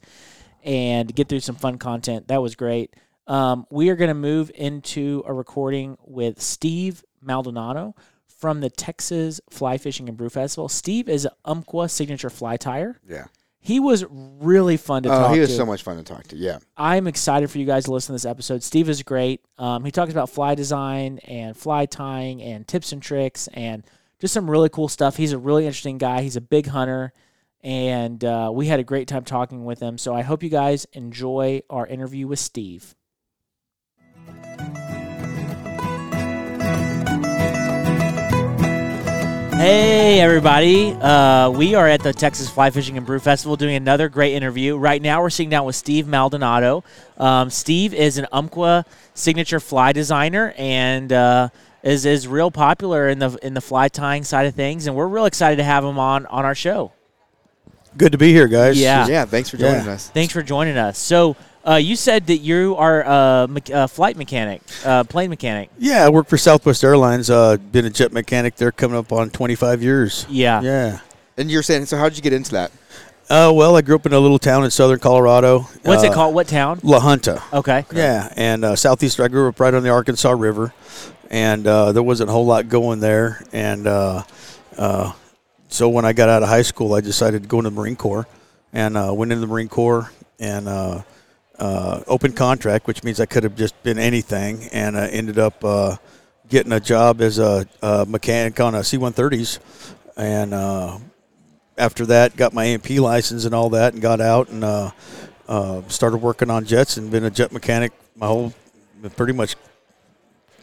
[0.64, 2.28] and get through some fun content?
[2.28, 2.94] That was great.
[3.28, 7.96] Um, we are going to move into a recording with Steve Maldonado
[8.28, 10.68] from the Texas Fly Fishing and Brew Festival.
[10.70, 13.00] Steve is an Umpqua signature fly tire.
[13.08, 13.26] Yeah.
[13.64, 15.56] He was really fun to Oh, talk he was to.
[15.56, 16.36] so much fun to talk to.
[16.36, 16.58] Yeah.
[16.76, 18.64] I'm excited for you guys to listen to this episode.
[18.64, 19.42] Steve is great.
[19.60, 23.84] Um, he talks about fly design and fly tying and tips and tricks and
[24.20, 25.16] just some really cool stuff.
[25.16, 26.24] He's a really interesting guy.
[26.24, 27.14] He's a big hunter,
[27.62, 30.00] and uh, we had a great time talking with him.
[30.00, 32.96] So I hope you guys enjoy our interview with Steve.
[39.62, 40.92] Hey everybody!
[40.94, 44.76] Uh, we are at the Texas Fly Fishing and Brew Festival doing another great interview.
[44.76, 46.84] Right now, we're sitting down with Steve Maldonado.
[47.20, 51.50] Um, Steve is an Umpqua signature fly designer and uh,
[51.84, 54.88] is is real popular in the in the fly tying side of things.
[54.88, 56.92] And we're real excited to have him on on our show.
[57.96, 58.80] Good to be here, guys.
[58.80, 59.06] Yeah.
[59.06, 59.26] Yeah.
[59.26, 59.92] Thanks for joining Yeah.
[59.92, 60.10] us.
[60.10, 60.98] Thanks for joining us.
[60.98, 61.36] So
[61.68, 65.70] uh, you said that you are a, me- a flight mechanic, uh, plane mechanic.
[65.78, 67.30] Yeah, I work for Southwest Airlines.
[67.30, 70.26] Uh, been a jet mechanic there coming up on 25 years.
[70.30, 70.62] Yeah.
[70.62, 71.00] Yeah.
[71.38, 72.72] And you're saying, so how did you get into that?
[73.30, 75.60] Uh, well, I grew up in a little town in southern Colorado.
[75.84, 76.36] What's it uh, called?
[76.36, 76.80] What town?
[76.84, 77.42] La Junta.
[77.54, 77.86] Okay.
[77.94, 79.20] Yeah, and uh, southeast.
[79.22, 80.74] I grew up right on the Arkansas River,
[81.30, 83.42] and uh, there wasn't a whole lot going there.
[83.54, 84.24] And uh,
[84.78, 85.14] uh,
[85.70, 87.96] so when I got out of high school, I decided to go into the Marine
[87.96, 88.28] Corps,
[88.74, 91.02] and uh, went into the Marine Corps and uh,
[91.62, 95.64] uh, open contract, which means I could have just been anything, and uh, ended up
[95.64, 95.96] uh,
[96.50, 99.60] getting a job as a, a mechanic on a C-130s,
[100.18, 100.98] and uh,
[101.78, 104.92] after that, got my A&P license and all that, and got out and uh,
[105.48, 108.54] uh, started working on jets and been a jet mechanic my whole
[109.16, 109.56] pretty much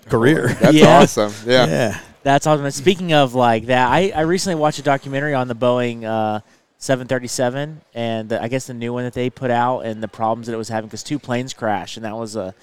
[0.07, 0.49] career.
[0.61, 0.99] That's Yeah.
[1.01, 1.33] awesome.
[1.47, 1.67] Yeah.
[1.67, 2.01] yeah.
[2.25, 2.71] That's awesome.
[2.73, 6.41] Speaking of like that, I, I recently watched a documentary on the Boeing uh,
[6.79, 10.47] 737 and the, I guess the new one that they put out and the problems
[10.47, 12.55] that it was having because two planes crashed and that was a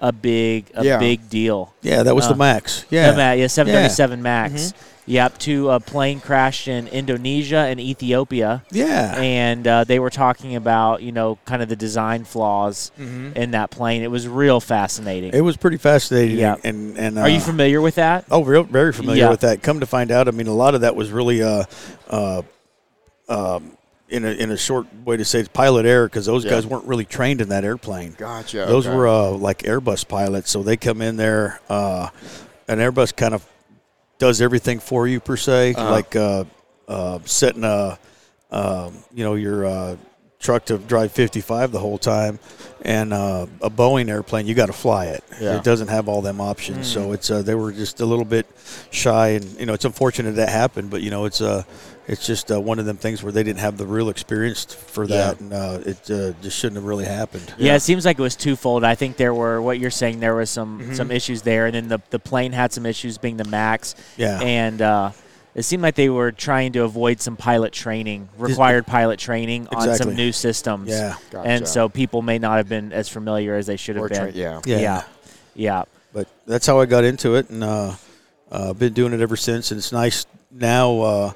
[0.00, 0.98] a big a Yeah.
[0.98, 1.74] big deal.
[1.82, 2.84] Yeah, that was Uh, the max.
[2.88, 3.32] Yeah, Yeah.
[3.32, 4.72] yeah, 737 Max.
[5.06, 8.62] Yep, to a plane crash in Indonesia and Ethiopia.
[8.70, 9.16] Yeah.
[9.18, 13.70] and uh, they were talking about you know kind of the design flaws in that
[13.70, 14.02] plane.
[14.02, 15.32] It was real fascinating.
[15.34, 16.38] it was pretty fascinating.
[16.38, 16.56] Yeah.
[16.64, 18.24] And and uh, Are you familiar with that?
[18.30, 19.30] Oh, real, very familiar Yeah.
[19.30, 19.62] with that.
[19.62, 21.64] Come to find out, I mean, a lot of that was really, uh,
[22.08, 22.42] uh,
[23.28, 23.72] um,
[24.08, 26.52] in a in a short way to say, it's pilot error because those Yeah.
[26.52, 28.14] guys weren't really trained in that airplane.
[28.16, 28.64] Gotcha.
[28.66, 28.96] Those okay.
[28.96, 31.60] were uh, like Airbus pilots, so they come in there.
[31.68, 32.08] Uh,
[32.68, 33.44] an Airbus kind of
[34.18, 35.90] does everything for you per se, Uh-huh.
[35.90, 36.44] like uh,
[36.88, 37.98] uh, setting a,
[38.50, 39.96] um, you know, your uh,
[40.40, 42.38] truck to drive 55 the whole time,
[42.82, 45.22] and uh, a Boeing airplane, you got to fly it.
[45.40, 45.56] Yeah.
[45.58, 48.46] It doesn't have all them options, so it's uh, they were just a little bit
[48.90, 51.62] shy, and you know, it's unfortunate that happened, but you know, it's uh,
[52.08, 55.06] it's just uh, one of them things where they didn't have the real experience for
[55.06, 55.44] that, Yeah.
[55.44, 57.54] and uh, it uh, just shouldn't have really happened.
[57.58, 58.82] Yeah, it seems like it was twofold.
[58.82, 60.20] I think there were what you're saying.
[60.20, 60.94] There was some Mm-hmm.
[60.94, 63.94] some issues there, and then the the plane had some issues being the Max.
[64.16, 64.40] Yeah.
[64.40, 65.10] and uh,
[65.54, 69.94] it seemed like they were trying to avoid some pilot training, required pilot training on
[69.96, 70.88] some new systems.
[70.88, 71.16] Yeah.
[71.30, 71.48] Gotcha.
[71.48, 74.18] and so people may not have been as familiar as they should have Or been.
[74.18, 74.60] tra- yeah.
[74.66, 74.78] Yeah.
[74.78, 75.02] yeah,
[75.54, 75.82] yeah.
[76.12, 77.94] but that's how I got into it, and uh,
[78.52, 79.72] uh, been doing it ever since.
[79.72, 81.32] And it's nice now uh,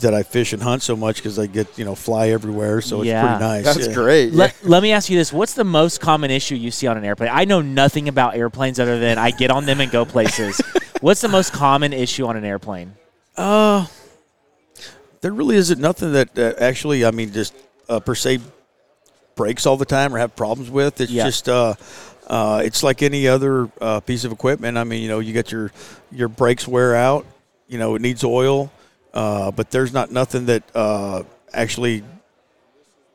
[0.00, 3.00] that I fish and hunt so much because I get you know fly everywhere, so
[3.00, 3.26] it's Yeah.
[3.26, 3.64] pretty nice.
[3.64, 3.94] That's yeah.
[3.94, 4.32] great.
[4.32, 7.04] Let, let me ask you this: What's the most common issue you see on an
[7.04, 7.30] airplane?
[7.32, 10.60] I know nothing about airplanes other than I get on them and go places.
[11.00, 12.94] What's the most common issue on an airplane?
[13.36, 13.86] Uh,
[15.20, 17.54] there really isn't nothing that uh, actually, I mean, just
[17.88, 18.40] uh, per se
[19.36, 21.00] breaks all the time or have problems with.
[21.00, 21.24] It's Yeah.
[21.24, 21.74] just, uh,
[22.26, 24.76] uh, it's like any other uh, piece of equipment.
[24.76, 25.72] I mean, you know, you get your
[26.12, 27.24] your brakes wear out.
[27.68, 28.72] You know, it needs oil,
[29.14, 32.02] uh, but there's not nothing that uh, actually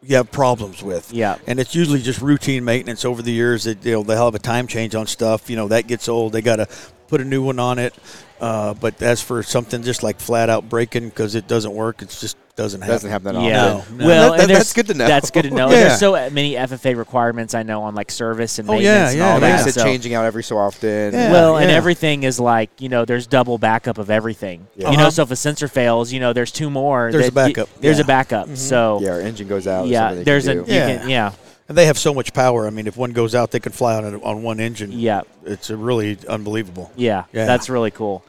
[0.02, 1.14] you have problems with.
[1.14, 1.38] Yeah.
[1.48, 3.64] and it's usually just routine maintenance over the years.
[3.64, 5.50] That you know they'll have a time change on stuff.
[5.50, 6.34] You know that gets old.
[6.34, 6.68] They got to
[7.14, 7.94] put a new one on it.
[8.42, 12.10] Uh, but as for something just like flat out breaking because it doesn't work, it
[12.10, 12.94] just doesn't happen.
[12.96, 13.56] Doesn't happen that Yeah.
[13.66, 14.06] No, no.
[14.08, 15.08] Well, That- that- that's good to know.
[15.08, 15.70] That's good to know.
[15.72, 15.76] Yeah.
[15.90, 19.22] There's so many FAA requirements I know on like service and Oh, maintenance yeah, and
[19.22, 19.60] all Like that.
[19.60, 21.14] I said, so- changing out every so often.
[21.14, 21.32] Yeah.
[21.32, 24.68] well, and everything is like you know, there's double backup of everything.
[24.76, 24.90] Yeah.
[24.92, 25.12] You know, Uh-huh.
[25.12, 27.12] so if a sensor fails, you know, there's two more.
[27.12, 27.70] There's that a y- backup.
[27.80, 28.04] there's Yeah.
[28.04, 28.58] a backup.
[28.58, 29.88] So Yeah, our engine goes out.
[29.88, 30.98] yeah, something there's a you Yeah.
[30.98, 31.32] can yeah
[31.70, 32.68] And they have so much power.
[32.68, 34.92] I mean, if one goes out, they could fly on it on one engine.
[34.92, 36.92] yeah it's a really unbelievable.
[36.96, 37.26] yeah.
[37.34, 37.46] Yeah.
[37.46, 38.24] That's really cool.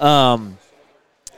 [0.00, 0.58] Um,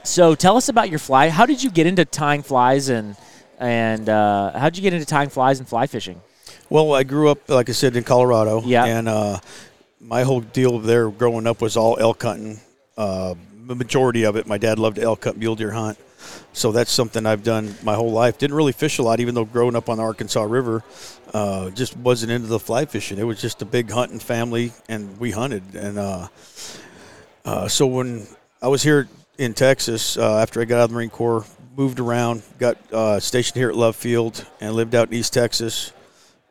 [0.03, 1.29] so tell us about your fly.
[1.29, 3.15] How did you get into tying flies and
[3.59, 6.21] and uh, how did you get into tying flies and fly fishing?
[6.69, 8.61] Well, I grew up, like I said, in Colorado.
[8.65, 8.85] Yeah.
[8.85, 9.39] And uh,
[9.99, 12.59] my whole deal there growing up was all elk hunting.
[12.97, 13.35] Uh,
[13.65, 15.97] the majority of it, my dad loved to elk hunt, mule deer hunt.
[16.53, 18.37] So that's something I've done my whole life.
[18.37, 20.83] Didn't really fish a lot, even though growing up on the Arkansas River,
[21.33, 23.19] uh, just wasn't into the fly fishing.
[23.19, 25.75] It was just a big hunting family, and we hunted.
[25.75, 26.27] And uh,
[27.45, 28.27] uh, so when
[28.61, 29.07] I was here
[29.37, 33.19] in Texas, uh, after I got out of the Marine Corps, moved around, got uh,
[33.19, 35.93] stationed here at Love Field, and lived out in East Texas.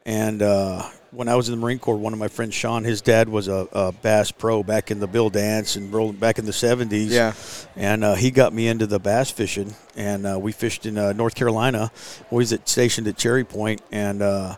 [0.05, 3.01] And uh, when I was in the Marine Corps, one of my friends, Sean, his
[3.01, 6.45] dad was a, a bass pro back in the Bill Dance and rolling back in
[6.45, 7.09] the 70s.
[7.09, 7.33] Yeah.
[7.75, 9.75] And uh, he got me into the bass fishing.
[9.97, 11.91] And uh, we fished in uh, North Carolina.
[12.31, 14.57] We was at, stationed at Cherry Point, and uh,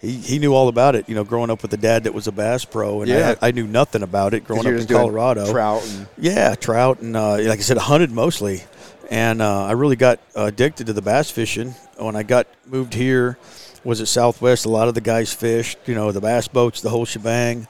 [0.00, 2.26] he, he knew all about it, you know, growing up with a dad that was
[2.26, 3.02] a bass pro.
[3.02, 3.34] And Yeah.
[3.42, 5.50] I, I knew nothing about it growing up in Colorado.
[5.50, 8.64] Trout and Yeah, trout and uh, like I said, hunted mostly,
[9.10, 13.36] and uh, I really got addicted to the bass fishing when I got moved here.
[13.84, 14.64] Was at Southwest.
[14.66, 17.66] A lot of the guys fished, you know, the bass boats, the whole shebang.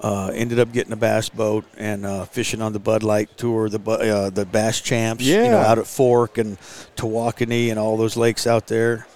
[0.00, 3.70] Uh, ended up getting a bass boat and uh, fishing on the Bud Light tour,
[3.70, 5.66] the uh, the Bass Champs, you know, Yeah.
[5.66, 6.58] out at Fork and
[6.96, 9.06] Tawakoni and all those lakes out there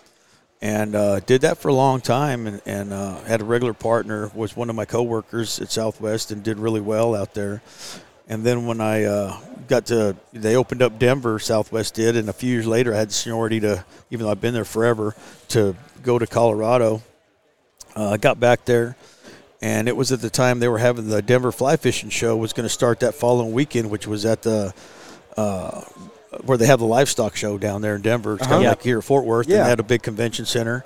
[0.63, 4.31] and uh, did that for a long time and, and uh, had a regular partner
[4.35, 7.63] was one of my coworkers at southwest and did really well out there
[8.29, 9.37] and then when i uh,
[9.69, 13.09] got to they opened up denver southwest did and a few years later i had
[13.09, 15.15] the seniority to even though i've been there forever
[15.47, 17.03] to go to colorado
[17.97, 18.97] uh, i got back there
[19.61, 22.53] and it was at the time they were having the denver fly fishing show was
[22.53, 24.73] going to start that following weekend which was at the
[25.37, 25.83] uh,
[26.45, 28.35] where they have the livestock show down there in Denver.
[28.35, 28.65] It's kind Uh-huh.
[28.65, 29.47] of like here at Fort Worth.
[29.47, 29.63] And Yeah.
[29.63, 30.85] they had a big convention center.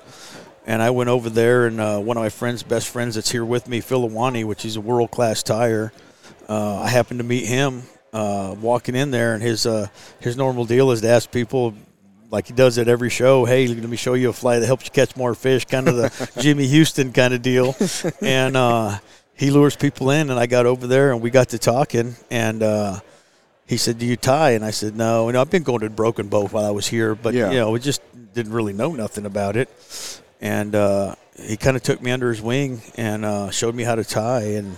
[0.65, 3.43] And I went over there, and uh, one of my friends, best friends that's here
[3.43, 5.91] with me, Phil Awani, which is a world class tire,
[6.47, 7.83] uh, I happened to meet him
[8.13, 9.87] uh, walking in there, and his uh,
[10.21, 11.73] his normal deal is to ask people,
[12.33, 14.85] like he does at every show, hey, let me show you a fly that helps
[14.85, 17.75] you catch more fish, kind of the Jimmy Houston kind of deal.
[18.21, 18.97] And uh,
[19.35, 22.63] he lures people in, and I got over there, and we got to talking, and
[22.63, 22.99] uh,
[23.67, 26.27] he said, "Do you tie?" And I said, "No." And I've been going to Broken
[26.27, 27.51] Bow while I was here, but Yeah.
[27.51, 28.01] you know, we just
[28.33, 29.69] didn't really know nothing about it.
[30.41, 33.93] And uh, he kind of took me under his wing and uh, showed me how
[33.95, 34.55] to tie.
[34.57, 34.77] And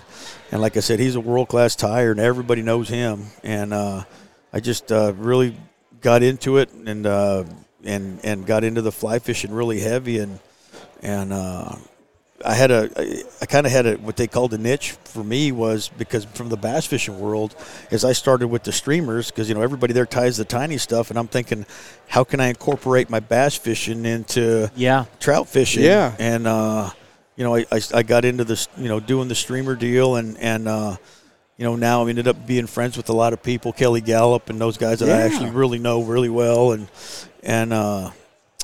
[0.51, 3.27] and like I said, he's a world class tire, and everybody knows him.
[3.43, 4.03] And uh,
[4.51, 5.55] I just uh, really
[6.05, 7.43] got into it and uh,
[7.83, 10.39] and and got into the fly fishing really heavy and
[11.01, 11.75] and uh,
[12.45, 15.23] I had a I, I kind of had a what they called a niche for
[15.23, 17.55] me was because from the bass fishing world
[17.89, 21.09] is I started with the streamers because you know everybody there ties the tiny stuff
[21.09, 21.65] and I'm thinking
[22.07, 25.05] how can I incorporate my bass fishing into Yeah.
[25.19, 25.83] trout fishing.
[25.83, 26.13] Yeah.
[26.19, 26.91] And, uh,
[27.35, 30.37] you know, I, I, I got into this, you know, doing the streamer deal and,
[30.37, 30.95] and, uh,
[31.57, 34.49] you know, now I ended up being friends with a lot of people, Kelly Galloup
[34.49, 36.73] and those guys that I actually really know really well.
[36.73, 36.87] And,
[37.43, 38.11] and, uh,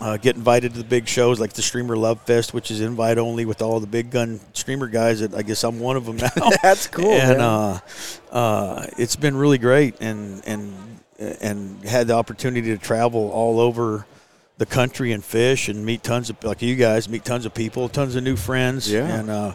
[0.01, 3.19] uh, get invited to the big shows like the Streamer Love Fest, which is invite
[3.19, 5.19] only with all the big gun streamer guys.
[5.19, 6.49] That I guess I'm one of them now.
[6.63, 7.11] That's cool.
[7.11, 7.79] and uh,
[8.31, 10.73] uh, it's been really great, and and
[11.19, 14.07] and had the opportunity to travel all over
[14.57, 17.87] the country and fish and meet tons of like you guys meet tons of people,
[17.87, 18.91] tons of new friends.
[18.91, 19.05] Yeah.
[19.05, 19.53] and uh,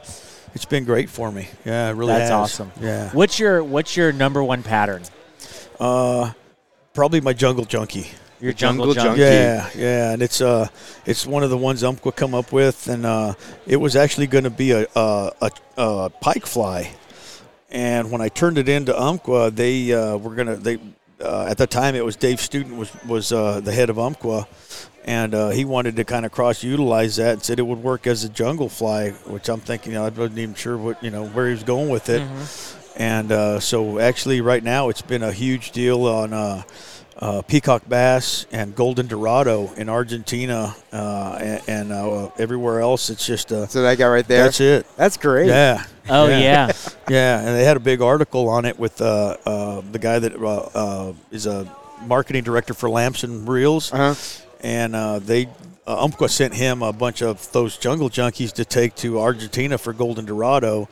[0.57, 1.49] it's been great for me.
[1.65, 2.13] Yeah, it really.
[2.15, 2.33] That's has.
[2.33, 2.73] awesome.
[2.81, 5.03] Yeah, What's your What's your number one pattern?
[5.79, 6.33] uh,
[6.95, 8.09] probably my jungle junkie.
[8.41, 9.17] Your jungle, jungle jungle.
[9.17, 9.79] junkie.
[9.79, 10.69] Yeah, yeah, and it's uh,
[11.05, 13.35] it's one of the ones Umpqua come up with, and uh,
[13.67, 16.91] it was actually going to be a, a, a, a pike fly,
[17.71, 20.79] and when I turned it into Umpqua, they uh, were gonna they
[21.21, 24.47] uh, at the time it was Dave Student was was uh, the head of Umpqua,
[25.07, 28.07] and uh, he wanted to kind of cross utilize that and said it would work
[28.07, 31.11] as a jungle fly, which I'm thinking you know, I wasn't even sure what you
[31.11, 32.23] know where he was going with it,
[32.97, 36.33] and uh, so actually right now it's been a huge deal on.
[36.33, 36.63] Uh,
[37.19, 43.09] uh, peacock bass and golden dorado in Argentina uh, and, and uh, everywhere else.
[43.09, 44.45] It's just uh, so that guy right there.
[44.45, 44.87] that's it.
[44.99, 45.47] That's great.
[45.47, 45.83] Yeah.
[46.11, 46.73] Oh yeah.
[47.09, 50.35] Yeah, and they had a big article on it with uh, uh, the guy that
[50.37, 51.67] uh, uh, is a
[52.05, 54.43] marketing director for Lamson Reels, Uh huh.
[54.61, 55.49] And uh, they
[55.87, 59.93] uh, Umpqua sent him a bunch of those jungle junkies to take to Argentina for
[59.93, 60.89] golden dorado.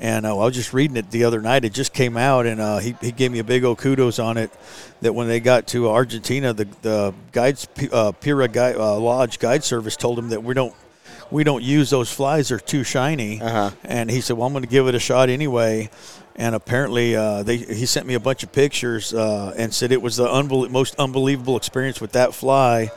[0.00, 1.64] And uh, I was just reading it the other night.
[1.64, 4.36] It just came out, and uh, he, he gave me a big old kudos on
[4.36, 4.52] it.
[5.00, 9.64] That when they got to Argentina, the the guides uh, Pira guide, uh, Lodge Guide
[9.64, 10.72] Service told him that we don't
[11.32, 13.40] we don't use those flies; they're too shiny.
[13.40, 13.72] Uh-huh.
[13.82, 15.90] And he said, "Well, I'm going to give it a shot anyway."
[16.38, 20.00] And apparently, uh, they he sent me a bunch of pictures uh, and said it
[20.00, 22.92] was the unbel- most unbelievable experience with that fly.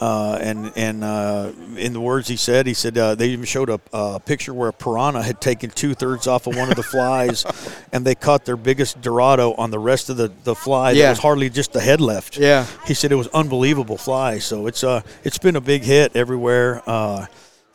[0.00, 3.68] Uh, and and uh, in the words he said, he said uh, they even showed
[3.68, 6.84] a, a picture where a piranha had taken two thirds off of one of the
[6.84, 7.44] flies,
[7.92, 10.92] and they caught their biggest dorado on the rest of the, the fly.
[10.92, 11.02] Yeah.
[11.02, 12.38] There was hardly just the head left.
[12.38, 12.64] Yeah.
[12.86, 14.38] He said it was unbelievable fly.
[14.38, 16.88] So it's uh it's been a big hit everywhere.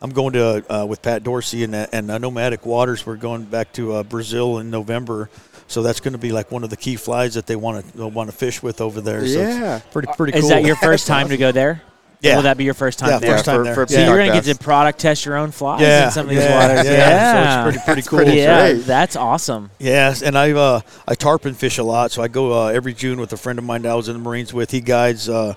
[0.00, 3.04] Uh, I'm going to uh, with Pat Dorsey and and uh, Nomadic Waters.
[3.06, 5.30] We're going back to uh, Brazil in November.
[5.66, 8.06] So that's going to be like one of the key flies that they want to
[8.08, 9.20] want to fish with over there.
[9.26, 9.80] So it's Yeah.
[9.92, 11.82] pretty pretty Is that your first time to go there?
[12.22, 12.36] Yeah.
[12.36, 13.32] Will that be your first time Yeah, there?
[13.32, 13.74] first time for, there.
[13.74, 16.30] for So you're gonna get to product test your own flies yeah, in some of
[16.30, 16.84] these yeah, waters.
[16.86, 18.18] Yeah, Yeah, So it's pretty pretty cool.
[18.18, 18.84] pretty yeah, great.
[18.84, 19.70] that's awesome.
[19.78, 23.20] Yes, and I uh, I tarpon fish a lot, so I go uh, every June
[23.20, 24.70] with a friend of mine that I was in the Marines with.
[24.70, 25.54] He guides uh,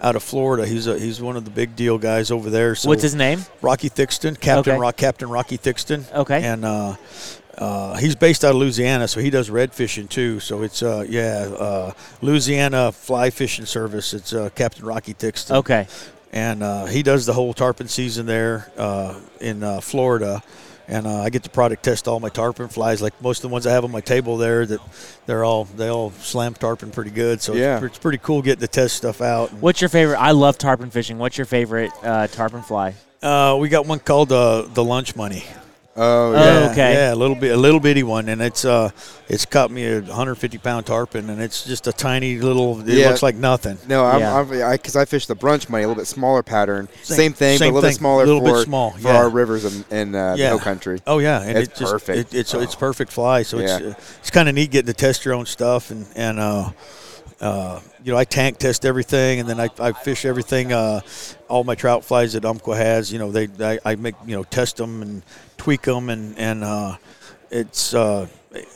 [0.00, 0.66] out of Florida.
[0.66, 2.74] He's a, he's one of the big deal guys over there.
[2.74, 3.44] So What's his name?
[3.60, 4.80] Rocky Thixton, Captain Okay.
[4.80, 6.10] Rock, Captain Rocky Thixton.
[6.12, 6.42] Okay.
[6.42, 6.96] and uh,
[7.58, 10.40] uh, he's based out of Louisiana, so he does red fishing too.
[10.40, 11.92] So it's uh, yeah, uh,
[12.22, 14.14] Louisiana Fly Fishing Service.
[14.14, 15.86] It's uh, Captain Rocky Thixton Okay.
[16.32, 20.42] and uh, he does the whole tarpon season there uh, in uh, Florida.
[20.90, 23.48] And uh, I get to product test all my tarpon flies, like most of the
[23.48, 24.66] ones I have on my table there.
[24.66, 24.80] That
[25.24, 27.40] they're all they all slam tarpon pretty good.
[27.40, 27.76] So Yeah.
[27.76, 29.52] it's, it's pretty cool getting to test stuff out.
[29.52, 30.18] What's your favorite?
[30.18, 31.16] I love tarpon fishing.
[31.18, 32.94] What's your favorite uh, tarpon fly?
[33.22, 35.44] Uh, we got one called uh, the lunch money.
[35.96, 36.70] Oh Oh, yeah.
[36.70, 36.92] okay.
[36.94, 38.90] Yeah, a little bit, a little bitty one, and it's uh,
[39.28, 42.80] it's caught me a 150 pound tarpon, and it's just a tiny little.
[42.88, 43.08] It Yeah.
[43.08, 43.76] looks like nothing.
[43.88, 44.42] No, I'm Yeah.
[44.44, 46.88] because I, 'cause I fish the brunch money, a little bit smaller pattern.
[47.02, 49.00] Same- Same, thing, same but a little thing, bit smaller little bit for, small, for
[49.00, 49.16] yeah.
[49.16, 50.48] our rivers in, in uh, Yeah.
[50.50, 51.00] Hill Country.
[51.08, 52.34] Oh yeah, and It's it just, perfect.
[52.34, 52.60] It, it's Oh.
[52.60, 53.42] it's perfect fly.
[53.42, 53.88] So it's Yeah.
[53.88, 56.70] uh, it's kind of neat getting to test your own stuff and and uh,
[57.40, 60.72] uh, you know I tank test everything and then I, I fish everything.
[60.72, 61.00] Uh,
[61.48, 64.44] all my trout flies that Umpqua has, you know they I, I make you know
[64.44, 65.22] test them and
[65.60, 66.96] tweak them and and uh,
[67.50, 68.26] it's uh,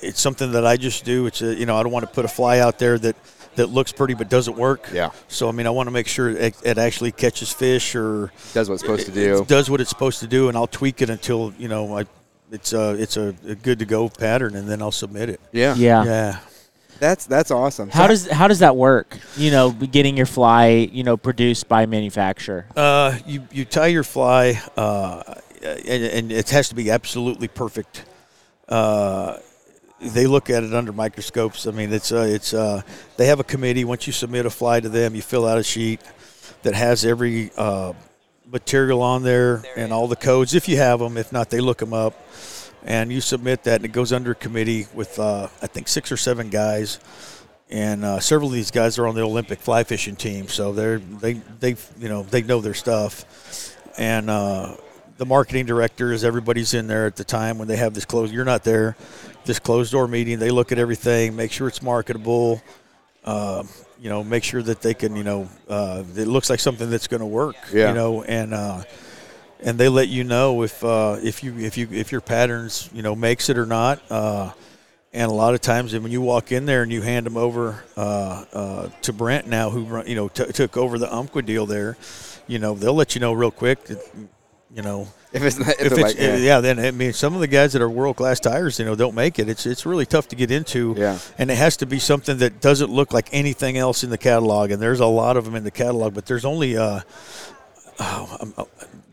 [0.03, 1.27] it's something that I just do.
[1.27, 3.17] It's a, you know I don't want to put a fly out there that.
[3.57, 4.89] That looks pretty but doesn't work.
[4.93, 5.11] Yeah.
[5.29, 8.69] So I mean, I want to make sure it, it actually catches fish or Does
[8.69, 9.43] what it's supposed to do.
[9.43, 12.05] It does what it's supposed to do, and I'll tweak it until you know I,
[12.51, 15.41] it's a it's a, a good to go pattern, and then I'll submit it.
[15.53, 15.77] Yeah.
[15.77, 16.03] Yeah.
[16.05, 16.39] Yeah.
[16.99, 17.91] That's that's awesome.
[17.91, 19.17] How So- does how does that work?
[19.37, 22.67] You know, getting your fly, you know, produced by manufacturer.
[22.75, 25.23] Uh, you you tie your fly, uh,
[25.65, 28.05] and, and it has to be absolutely perfect.
[28.69, 29.39] Uh,
[30.01, 31.67] they look at it under microscopes.
[31.67, 32.83] I mean, it's uh, it's uh,
[33.17, 33.85] they have a committee.
[33.85, 36.01] Once you submit a fly to them, you fill out a sheet
[36.63, 37.93] that has every uh,
[38.51, 41.17] material on there and all the codes if you have them.
[41.17, 42.15] If not, they look them up,
[42.83, 46.13] and you submit that, and it goes under a committee with uh, I think six
[46.13, 46.99] or seven guys.
[47.71, 50.99] and uh, several of these guys are on the Olympic fly fishing team, so they're
[50.99, 53.25] they they you know they know their stuff,
[53.99, 54.77] and uh,
[55.17, 58.33] the marketing directors, everybody's in there at the time when they have this closed.
[58.33, 58.97] You're not there.
[59.45, 62.63] This closed door meeting, they look at everything, make sure it's marketable.
[63.25, 63.65] Uh,
[64.01, 67.07] you know, make sure that they can, you know, uh, it looks like something that's
[67.07, 67.57] going to work.
[67.73, 67.89] Yeah.
[67.89, 68.83] You know, and uh,
[69.61, 73.03] and they let you know if uh, if you if you if your patterns you
[73.03, 74.01] know makes it or not.
[74.11, 74.53] Uh,
[75.13, 77.85] and a lot of times, when you walk in there and you hand them over
[77.97, 81.97] uh, uh, to Brent now, who you know t- took over the Umpqua deal there,
[82.49, 83.85] you know they'll let you know real quick.
[83.85, 83.99] That,
[84.75, 86.37] you know, If it's not, if, if it's like, yeah.
[86.37, 86.61] yeah.
[86.61, 89.15] then I mean some of the guys that are world class tires, you know, don't
[89.15, 89.49] make it.
[89.49, 90.95] It's it's really tough to get into.
[90.97, 91.19] Yeah.
[91.39, 94.73] And it has to be something that doesn't look like anything else in the catalog.
[94.73, 97.01] And there's a lot of them in the catalog, but there's only uh,
[98.01, 98.65] oh, uh,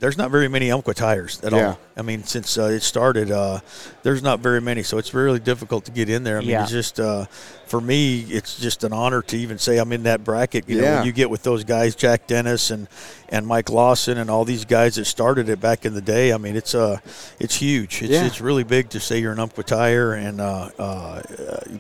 [0.02, 1.68] there's not very many Umpqua tires at Yeah.
[1.68, 1.80] all.
[1.96, 3.60] I mean, since uh, it started, uh,
[4.02, 6.38] there's not very many, so it's really difficult to get in there.
[6.38, 6.64] I mean, Yeah.
[6.64, 7.26] it's just uh,
[7.68, 10.68] for me, it's just an honor to even say I'm in that bracket.
[10.68, 10.96] You know, Yeah.
[10.98, 12.88] when you get with those guys, Jack Dennis and
[13.30, 16.34] and Mike Lawson and all these guys that started it back in the day.
[16.34, 16.98] I mean, it's uh,
[17.40, 18.02] it's huge.
[18.02, 18.26] It's, Yeah.
[18.26, 21.22] it's really big to say you're an Umpqua tire and uh, uh,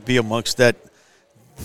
[0.06, 0.76] be amongst that.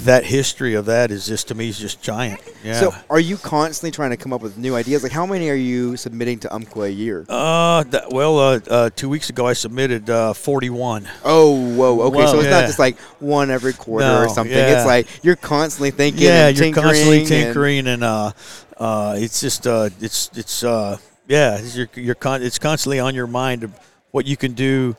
[0.04, 2.40] That history of that is just to me is just giant.
[2.62, 2.74] Yeah.
[2.78, 5.02] So, are you constantly trying to come up with new ideas?
[5.02, 7.24] Like, how many are you submitting to Umpqua a year?
[7.28, 11.08] Uh, that, well, uh, uh, two weeks ago I submitted uh, 41.
[11.24, 12.00] Oh, whoa.
[12.02, 12.26] Okay, Whoa.
[12.26, 14.54] so it's not just like one every quarter No, or something.
[14.56, 14.76] yeah.
[14.76, 16.22] It's like you're constantly thinking.
[16.24, 18.32] yeah, and you're tinkering constantly and- tinkering, and, uh,
[18.76, 23.14] uh, it's just uh, it's it's uh, yeah, it's, you're, you're con- it's constantly on
[23.14, 23.72] your mind of
[24.10, 24.94] what you can do.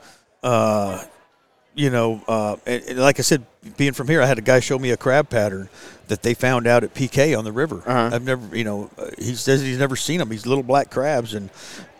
[1.77, 3.45] You know, uh, and, and like I said,
[3.77, 5.69] being from here, I had a guy show me a crab pattern
[6.07, 7.83] that they found out at PK on the river.
[7.85, 8.09] Uh-huh.
[8.15, 10.27] I've never, you know, uh, he says he's never seen them.
[10.29, 11.51] These little black crabs, and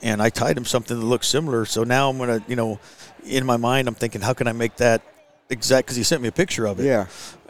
[0.01, 1.65] and I tied him something that looks similar.
[1.65, 2.79] So now I'm gonna, you know,
[3.23, 5.03] in my mind, I'm thinking, how can I make that
[5.47, 5.85] exact?
[5.85, 6.85] Because he sent me a picture of it.
[6.85, 7.05] Yeah.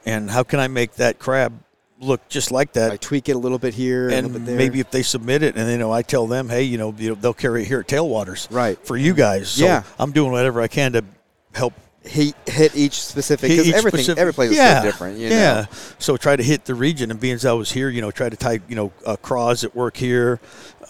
[0.06, 1.58] And how can I make that crab
[2.02, 2.90] look just like that?
[2.90, 5.72] Like tweak it a little bit here, and bit maybe if they submit it, and
[5.72, 7.88] you know, I tell them, hey, you know, you know, they'll carry it here at
[7.88, 8.78] Tailwaters, Right.
[8.86, 9.48] for you guys.
[9.48, 9.84] So Yeah.
[9.98, 11.06] I'm doing whatever I can to
[11.54, 11.74] help
[12.08, 15.18] hit, hit each specific because everything specific- every place yeah, is so different.
[15.18, 15.54] You yeah.
[15.54, 15.66] know?
[16.00, 18.30] So try to hit the region, and being as I was here, you know, try
[18.30, 20.40] to tie, you know, uh, craws at work here,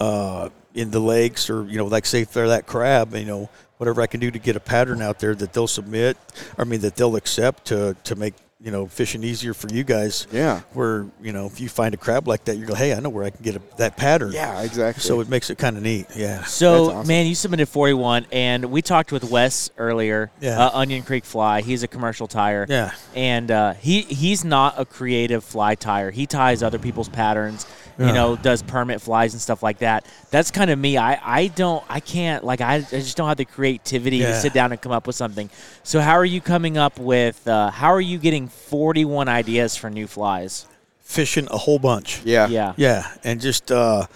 [0.00, 3.50] uh, in the lakes, or you know, like say if they're that crab, you know,
[3.78, 6.16] whatever I can do to get a pattern out there that they'll submit,
[6.56, 10.26] I mean that they'll accept to to make you know fishing easier for you guys.
[10.32, 10.60] Yeah.
[10.72, 13.08] Where you know if you find a crab like that, you go, hey, I know
[13.08, 14.32] where I can get a, that pattern.
[14.32, 15.02] Yeah, exactly.
[15.02, 16.06] So it makes it kind of neat.
[16.16, 16.44] Yeah.
[16.44, 17.06] So, awesome.
[17.06, 20.30] man, you submitted 41, and we talked with Wes earlier.
[20.40, 20.66] Yeah.
[20.66, 21.60] Uh, Onion Creek Fly.
[21.62, 22.66] He's a commercial tire.
[22.68, 22.92] Yeah.
[23.14, 26.10] And uh, he he's not a creative fly tire.
[26.10, 27.66] He ties other people's patterns.
[27.98, 30.06] You know, does permit flies and stuff like that.
[30.30, 30.96] That's kind of me.
[30.96, 31.82] I, I don't.
[31.88, 32.44] I can't.
[32.44, 35.16] Like I, I just don't have the creativity to sit down and come up with
[35.16, 35.50] something.
[35.82, 37.46] So how are you coming up with?
[37.48, 40.66] Uh, how are you getting 41 ideas for new flies?
[41.00, 42.22] Fishing a whole bunch.
[42.24, 42.74] yeah, Yeah.
[42.76, 44.06] Yeah, and just uh,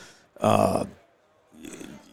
[0.40, 0.84] uh,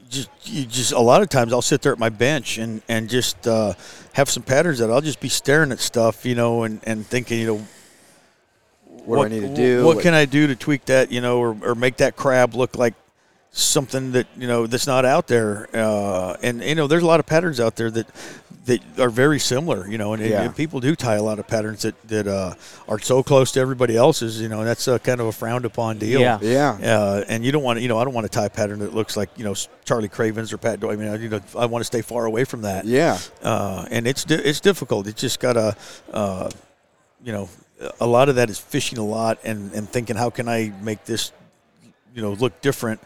[0.09, 3.09] just you just a lot of times I'll sit there at my bench and and
[3.09, 3.73] just uh,
[4.13, 7.39] have some patterns that I'll just be staring at stuff, you know, and and thinking,
[7.39, 7.67] you know,
[9.05, 9.85] What, do I need to do?
[9.85, 12.77] What, can I do to tweak that, you know, or, or make that crab look
[12.77, 12.93] like
[13.51, 15.67] something that you know that's not out there?
[15.73, 18.07] Uh, and you know, there's a lot of patterns out there that
[18.65, 20.43] that are very similar, you know, and, and- Yeah.
[20.43, 22.53] and people do tie a lot of patterns that that uh,
[22.87, 25.65] are so close to everybody else's, you know, and that's a kind of a frowned
[25.65, 26.19] upon deal.
[26.21, 26.37] Yeah.
[26.41, 26.71] Yeah.
[26.97, 28.79] Uh, and you don't want to, you know, I don't want to tie a pattern
[28.79, 30.79] that looks like, you know, Charlie Craven's or Pat.
[30.79, 30.91] Doyle.
[30.91, 32.85] I mean, I, you know, I want to stay far away from that.
[32.85, 33.17] Yeah.
[33.41, 35.07] Uh, and it's di- it's difficult.
[35.07, 35.75] It's just got to,
[36.13, 36.49] uh,
[37.23, 37.49] you know,
[37.99, 41.05] a lot of that is fishing a lot and, and thinking how can I make
[41.05, 41.31] this,
[42.13, 43.01] you know, look different,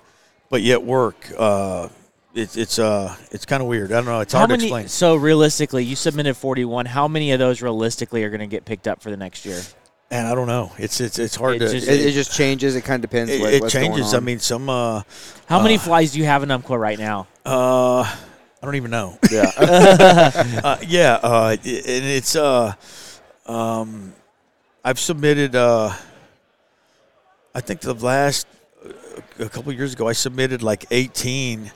[0.49, 1.15] but yet work.
[1.37, 1.89] Uh,
[2.35, 3.91] it's it's uh it's kind of weird.
[3.91, 4.19] I don't know.
[4.21, 4.61] It's How hard many?
[4.61, 4.87] to explain.
[4.87, 6.87] So realistically, you submitted 41.
[6.87, 9.61] How many of those realistically are going to get picked up for the next year?
[10.09, 10.71] And I don't know.
[10.79, 11.69] It's it's it's hard It to.
[11.69, 12.75] just- It, it just changes.
[12.75, 13.31] It kind of depends.
[13.31, 14.13] it, what, it what's going changes.
[14.15, 14.67] I mean, some.
[14.69, 15.03] Uh,
[15.45, 17.27] How many Uh, flies do you have in Umpqua right now?
[17.45, 18.15] uh, I
[18.65, 19.19] don't even know.
[19.31, 19.51] yeah.
[19.57, 22.73] uh, yeah, uh, and it's uh,
[23.45, 24.13] um,
[24.83, 25.55] I've submitted.
[25.55, 25.93] Uh,
[27.55, 28.47] I think the last
[29.39, 31.71] a couple years ago, I submitted like eighteen,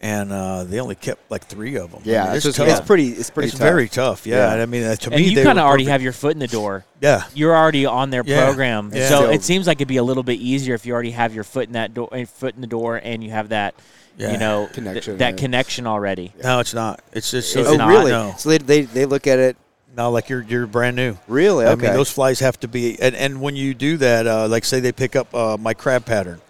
[0.00, 2.02] and uh, they only kept like three of them.
[2.04, 2.24] I yeah.
[2.26, 2.68] mean, it's, it's, tough.
[2.68, 3.08] it's pretty.
[3.08, 3.48] It's pretty.
[3.48, 3.66] It's tough.
[3.66, 4.26] very tough.
[4.26, 4.62] Yeah, Yeah.
[4.62, 5.92] I mean, uh, to And me, you kind of already perfect.
[5.92, 6.84] have your foot in the door.
[7.00, 8.44] Yeah, You're already on their Yeah.
[8.44, 9.08] program, Yeah.
[9.08, 11.34] so So- it seems like it'd be a little bit easier if you already have
[11.34, 13.74] your foot in that door, eh, foot in the door, and you have that,
[14.16, 14.32] Yeah.
[14.32, 15.36] you know, th- Connection, that yeah.
[15.36, 16.32] connection already.
[16.42, 17.00] no, it's not.
[17.12, 18.10] It's just It's Oh, not, really?
[18.12, 19.56] No, So they, they they look at it.
[19.96, 21.16] No, like you're you're brand new.
[21.26, 21.64] Really?
[21.64, 24.64] I mean, those flies have to be, and, and when you do that, uh, like
[24.64, 26.40] say they pick up uh, my crab pattern.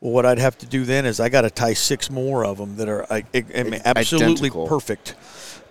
[0.00, 2.58] Well, what I'd have to do then is I got to tie six more of
[2.58, 4.66] them that are I, I, I mean, absolutely Identical.
[4.68, 5.14] perfect,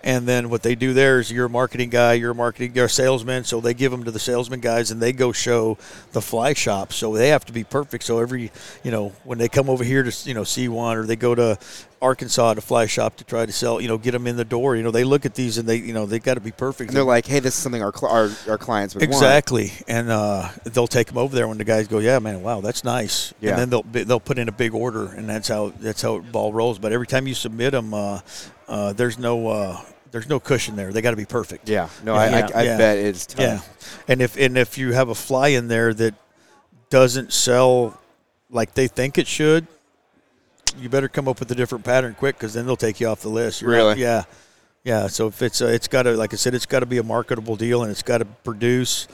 [0.02, 2.86] And then what they do there is you're a marketing guy, you're a marketing, you're
[2.86, 5.78] a salesman, so they give them to the salesman guys, and they go show
[6.12, 6.92] the fly shop.
[6.92, 8.04] So they have to be perfect.
[8.04, 8.50] So every,
[8.82, 11.34] you know, when they come over here to you know see one, or they go
[11.34, 11.56] to
[12.04, 14.76] Arkansas to fly shop to try to sell, you know, get them in the door.
[14.76, 16.90] You know, they look at these and they, you know, they got to be perfect.
[16.90, 19.72] And they're like, "Hey, this is something our cl- our, our clients would want." Exactly,
[19.88, 22.84] and uh, they'll take them over there when the guys go, "Yeah, man, wow, that's
[22.84, 23.50] nice." Yeah.
[23.52, 26.30] And then they'll they'll put in a big order, and that's how that's how it
[26.30, 26.78] ball rolls.
[26.78, 28.20] But every time you submit them, uh,
[28.68, 29.80] uh, there's no uh,
[30.10, 30.92] there's no cushion there.
[30.92, 31.68] They got to be perfect.
[31.68, 31.88] Yeah.
[32.04, 32.48] No, I, Yeah.
[32.54, 32.76] I, I Yeah.
[32.78, 33.40] bet it's tough.
[33.40, 33.60] Yeah,
[34.08, 36.14] and if and if you have a fly in there that
[36.90, 37.98] doesn't sell
[38.50, 39.66] like they think it should,
[40.78, 43.20] you better come up with a different pattern quick because then they'll take you off
[43.20, 43.60] the list.
[43.62, 44.00] You're not- Really?
[44.02, 44.24] yeah.
[44.84, 46.98] Yeah, so if it's uh, it's got to like I said, it's got to be
[46.98, 49.08] a marketable deal and it's got to produce,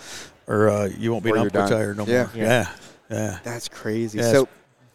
[0.49, 2.23] or uh, you won't be Or an you're no Yeah.
[2.25, 2.31] more.
[2.35, 2.69] Yeah,
[3.09, 3.39] yeah.
[3.45, 4.19] That's crazy.
[4.19, 4.49] Yeah, so,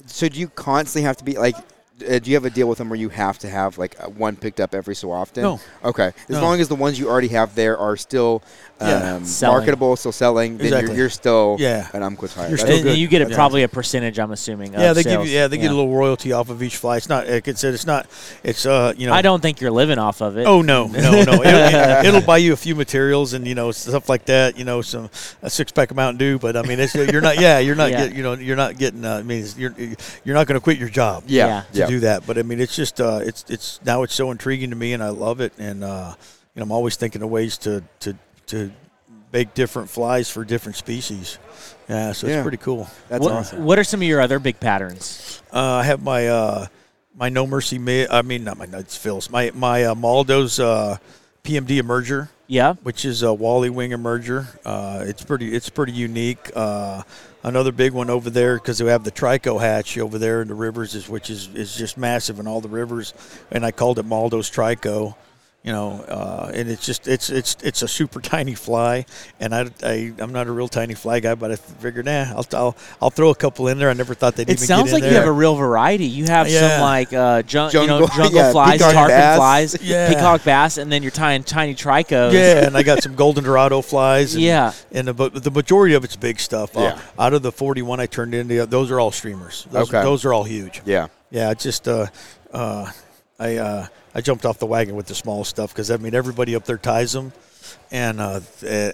[0.05, 1.55] so do you constantly have to be like?
[2.05, 4.09] Uh, do you have a deal with them where you have to have like uh,
[4.09, 5.43] one picked up every so often?
[5.43, 5.61] No.
[5.81, 6.07] Okay.
[6.07, 6.41] As No.
[6.41, 8.43] long as the ones you already have there are still
[8.81, 9.15] Yeah.
[9.15, 9.57] um, Selling.
[9.57, 10.91] marketable, still selling, then Exactly.
[10.95, 11.87] you're, you're still Yeah.
[11.93, 12.49] an Umquatire.
[12.49, 12.97] You're That's- still good.
[12.97, 13.35] you get a, Yeah.
[13.35, 14.75] probably a percentage, I'm assuming.
[14.75, 15.23] Of Yeah, they sales.
[15.23, 15.33] give you.
[15.39, 16.97] Yeah, they get a little royalty off of each fly.
[16.97, 17.27] It's not.
[17.29, 18.07] Like I said, it's not.
[18.43, 19.13] It's uh, you know.
[19.13, 20.45] I don't think you're living off of it.
[20.45, 21.41] Oh no, no, no!
[21.41, 24.57] It'll, it'll buy you a few materials and you know stuff like that.
[24.57, 25.09] You know, some
[25.41, 26.37] a six pack of Mountain Dew.
[26.37, 27.39] But I mean, it's you're not.
[27.39, 27.91] Yeah, you're not.
[27.91, 28.07] Yeah.
[28.07, 29.05] Get, you know, you're not getting.
[29.05, 29.73] Uh, I mean, it's, you're
[30.25, 31.23] you're not going to quit your job.
[31.27, 31.45] yeah.
[31.47, 31.61] Yeah.
[31.71, 31.87] To Yeah.
[31.87, 34.75] do that, but I mean, it's just uh, it's it's now it's so intriguing to
[34.75, 36.13] me, and I love it, and uh,
[36.55, 38.15] you know, I'm always thinking of ways to to
[38.47, 38.71] to
[39.33, 41.37] make different flies for different species.
[41.89, 42.35] Yeah, so Yeah.
[42.37, 42.87] it's pretty cool.
[43.09, 43.63] That's what, awesome.
[43.65, 45.41] what are some of your other big patterns?
[45.53, 46.67] Uh, I have my uh,
[47.17, 47.77] my No Mercy.
[47.79, 49.29] Mi- I mean, not my nuts Phil's.
[49.29, 50.97] My my uh, Maldo's uh,
[51.43, 52.73] PMD emerger, Yeah.
[52.83, 54.47] which is a Wally Wing emerger.
[54.65, 56.51] Uh, it's pretty it's pretty unique.
[56.55, 57.03] Uh,
[57.43, 60.55] another big one over there because we have the Trico hatch over there in the
[60.55, 63.13] rivers, is which is is just massive in all the rivers,
[63.51, 65.15] and I called it Maldo's Trico.
[65.65, 69.03] You know, uh, and it's just it's it's it's a super tiny fly,
[69.39, 72.45] and I, I I'm not a real tiny fly guy, but I figured, nah, I'll
[72.53, 73.89] I'll, I'll throw a couple in there.
[73.89, 75.11] I never thought they'd It even sounds get in like there.
[75.13, 76.05] you have a real variety.
[76.05, 76.69] You have Yeah.
[76.69, 79.37] some like uh, jun- you know, Jungle- jungle yeah, flies, tarpon bass.
[79.37, 80.09] flies, Yeah.
[80.09, 82.31] peacock bass, and then you're tying tiny tricos.
[82.33, 84.35] Yeah, and I got some golden dorado flies.
[84.35, 84.71] And, Yeah.
[84.91, 86.77] and the, but the majority of it's big stuff.
[86.77, 86.99] Uh, Yeah.
[87.17, 89.65] out of the forty-one I turned into, those are all streamers.
[89.71, 90.03] Those, Okay.
[90.03, 90.83] those are all huge.
[90.85, 91.07] Yeah.
[91.31, 92.05] Yeah, it's just uh,
[92.53, 92.91] uh,
[93.39, 96.55] I uh, I jumped off the wagon with the small stuff because I mean everybody
[96.55, 97.33] up there ties them,
[97.91, 98.39] and uh,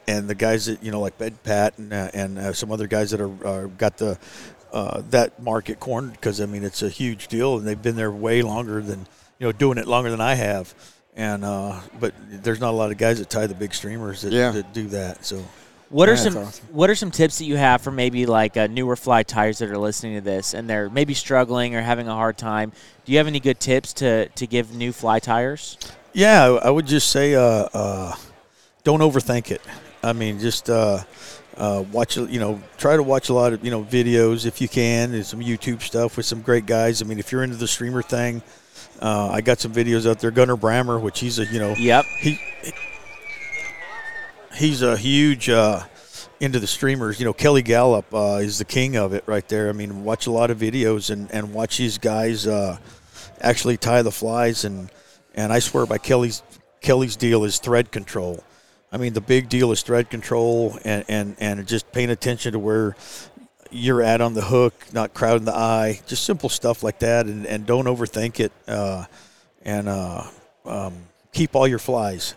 [0.07, 2.88] and the guys that you know like Bed Pat and uh, and uh, some other
[2.88, 4.17] guys that are uh, got the
[4.74, 8.11] uh, that market cornered because I mean it's a huge deal and they've been there
[8.11, 8.99] way longer than
[9.39, 10.74] you know doing it longer than I have.
[11.15, 14.32] And uh, but there's not a lot of guys that tie the big streamers that,
[14.34, 14.51] Yeah.
[14.51, 15.24] that do that.
[15.26, 15.43] So
[15.91, 16.65] What are Yeah, some awesome.
[16.71, 19.69] What are some tips that you have for maybe like uh, newer fly tires that
[19.69, 22.71] are listening to this and they're maybe struggling or having a hard time?
[23.05, 25.77] Do you have any good tips to to give new fly tires?
[26.13, 28.15] Yeah, I I would just say uh, uh,
[28.83, 29.61] don't overthink it.
[30.03, 31.03] I mean, just uh,
[31.57, 32.15] uh, watch.
[32.17, 35.25] You know, try to watch a lot of you know videos if you can, and
[35.25, 37.01] some YouTube stuff with some great guys.
[37.01, 38.41] I mean, if you're into the streamer thing,
[39.01, 40.31] uh, I got some videos out there.
[40.31, 42.05] Gunnar Brammer, which he's a you know Yep.
[42.19, 42.39] he
[44.53, 45.83] he's a huge uh,
[46.39, 47.19] into the streamers.
[47.19, 49.69] You know, Kelly Galloup uh, is the king of it right there.
[49.69, 52.77] I mean, watch a lot of videos and, and watch these guys uh,
[53.39, 54.89] actually tie the flies and
[55.33, 56.43] and I swear by Kelly's
[56.81, 58.43] Kelly's deal is thread control.
[58.91, 62.59] I mean, the big deal is thread control and, and, and just paying attention to
[62.59, 62.97] where
[63.69, 67.45] you're at on the hook, not crowding the eye, just simple stuff like that, and,
[67.47, 68.51] and don't overthink it.
[68.67, 69.05] Uh,
[69.63, 70.23] and uh,
[70.65, 70.93] um,
[71.31, 72.35] keep all your flies,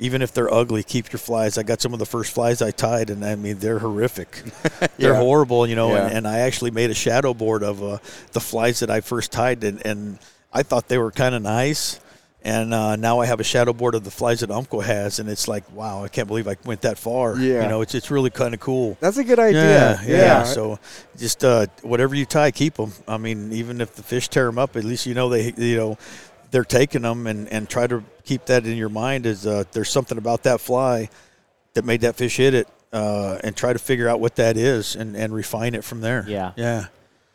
[0.00, 0.82] even if they're ugly.
[0.82, 1.58] Keep your flies.
[1.58, 4.42] I got some of the first flies I tied, and I mean they're horrific.
[4.96, 5.92] they're horrible, you know.
[5.92, 6.06] Yeah.
[6.06, 7.98] And, and I actually made a shadow board of uh,
[8.32, 10.18] the flies that I first tied, and, and
[10.52, 12.00] I thought they were kind of nice.
[12.42, 15.28] And uh, now I have a shadow board of the flies that Umpqua has, and
[15.28, 17.36] it's like, wow, I can't believe I went that far.
[17.36, 17.64] Yeah.
[17.64, 18.96] you know, it's it's really kind of cool.
[18.98, 19.62] That's a good idea.
[19.62, 20.16] Yeah, yeah.
[20.16, 20.42] Yeah.
[20.44, 20.78] So
[21.18, 22.94] just uh, whatever you tie, keep them.
[23.06, 25.76] I mean, even if the fish tear them up, at least you know they, you
[25.76, 25.98] know,
[26.50, 29.26] they're taking them, and, and try to keep that in your mind.
[29.26, 31.10] Is uh, there's something about that fly
[31.74, 34.94] that made that fish hit it, uh, and try to figure out what that is,
[34.94, 36.24] and, and refine it from there.
[36.28, 36.52] Yeah.
[36.56, 36.86] yeah.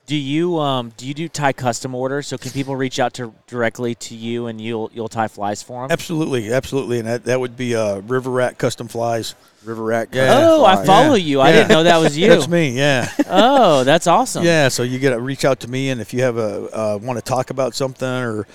[0.08, 2.28] Do you um do you do tie custom orders?
[2.28, 5.82] So can people reach out to directly to you and you'll you'll tie flies for
[5.82, 5.92] them?
[5.92, 9.34] Absolutely, absolutely, and that, that would be uh, River Rat Custom Flies.
[9.64, 10.10] River rat.
[10.12, 10.28] Yeah.
[10.38, 11.26] Oh, I follow Yeah.
[11.30, 11.42] you.
[11.42, 11.56] I Yeah.
[11.56, 12.30] didn't know that was you.
[12.30, 12.78] That's me.
[12.78, 13.10] Yeah.
[13.28, 14.46] Oh, that's awesome.
[14.46, 16.98] Yeah, so you get to reach out to me, and if you have a uh,
[17.02, 18.46] want to talk about something, or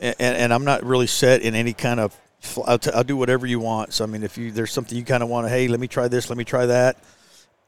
[0.00, 2.18] and, and I'm not really set in any kind of,
[2.66, 3.92] I'll, t- I'll do whatever you want.
[3.92, 5.88] So I mean, if you there's something you kind of want to, hey, let me
[5.88, 6.96] try this, let me try that,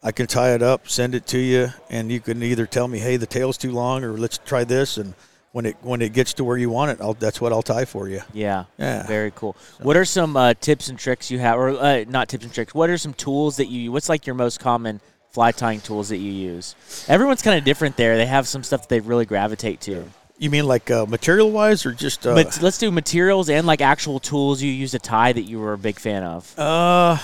[0.03, 2.99] I can tie it up, send it to you, and you can either tell me,
[2.99, 5.15] hey, the tail's too long, or let's try this, and
[5.53, 7.85] when it when it gets to where you want it, I'll, that's what I'll tie
[7.85, 8.23] for you.
[8.33, 8.65] Yeah.
[8.79, 9.07] Yeah.
[9.07, 9.55] Very cool.
[9.83, 12.75] What are some uh, tips and tricks you have, or uh, not tips and tricks?
[12.75, 13.93] What are some tools that you?
[13.93, 16.75] What's like your most common fly tying tools that you use?
[17.07, 18.17] Everyone's kind of different there.
[18.17, 20.05] They have some stuff that they really gravitate to.
[20.43, 22.27] You mean like uh, material wise, or just?
[22.27, 25.61] Uh, But let's do materials and like actual tools you use to tie that you
[25.61, 26.59] were a big fan of.
[26.59, 27.17] Uh,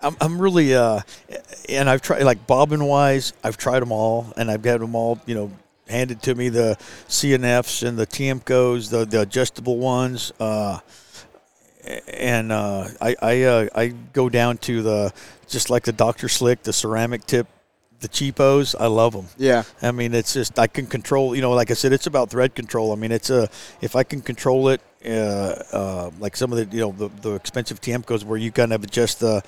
[0.00, 1.00] I'm, I'm really uh,
[1.68, 3.34] and I've tried like bobbin wise.
[3.44, 5.20] I've tried them all, and I've got them all.
[5.26, 5.52] You know,
[5.88, 10.32] handed to me the C&Fs and the Tiemcos, the the adjustable ones.
[10.40, 10.78] Uh,
[12.08, 15.12] and uh, I I uh, I go down to the
[15.48, 17.46] just like the Doctor Slick, the ceramic tip,
[18.00, 18.74] the cheapos.
[18.78, 19.26] I love them.
[19.38, 19.62] Yeah.
[19.82, 21.34] I mean, it's just I can control.
[21.34, 22.92] You know, like I said, it's about thread control.
[22.92, 23.48] I mean, it's a
[23.80, 25.08] if I can control it, uh,
[25.72, 28.82] uh, like some of the you know the, the expensive Tiemcos where you kind of
[28.84, 29.42] adjust the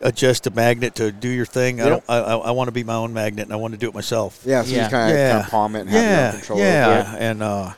[0.00, 1.80] adjust the magnet to do your thing.
[1.80, 2.04] I don't.
[2.08, 3.94] I, I, I want to be my own magnet and I want to do it
[3.94, 4.42] myself.
[4.46, 4.62] Yeah.
[4.62, 4.84] So Yeah.
[4.84, 5.30] you kind of Yeah.
[5.32, 6.58] kind of palm it and have your yeah, own control.
[6.60, 7.22] yeah, Over it.
[7.22, 7.72] and uh,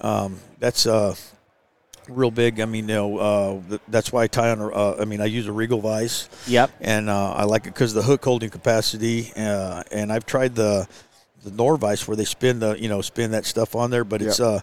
[0.00, 1.14] um, that's uh,
[2.08, 2.60] real big.
[2.60, 4.60] I mean, you know, uh, that's why I tie on.
[4.60, 6.70] a- Uh, I mean, I use a Regal vise Yep.
[6.80, 9.32] and uh, I like it because the hook holding capacity.
[9.36, 10.86] Uh, and I've tried the
[11.44, 14.38] the Norvise where they spin the you know spin that stuff on there, but it's
[14.40, 14.60] uh,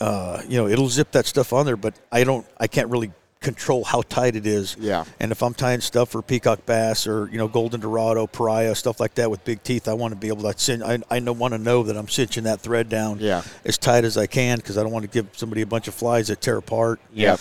[0.00, 3.10] uh, you know it'll zip that stuff on there, but I don't I can't really
[3.40, 4.76] control how tight it is.
[4.80, 5.04] Yeah.
[5.20, 8.98] And if I'm tying stuff for peacock bass or you know golden dorado, payara, stuff
[9.00, 10.82] like that with big teeth, I want to be able to cinch.
[10.82, 13.42] I I know, want to know that I'm cinching that thread down Yeah.
[13.64, 15.94] as tight as I can because I don't want to give somebody a bunch of
[15.94, 17.36] flies that tear apart Yeah.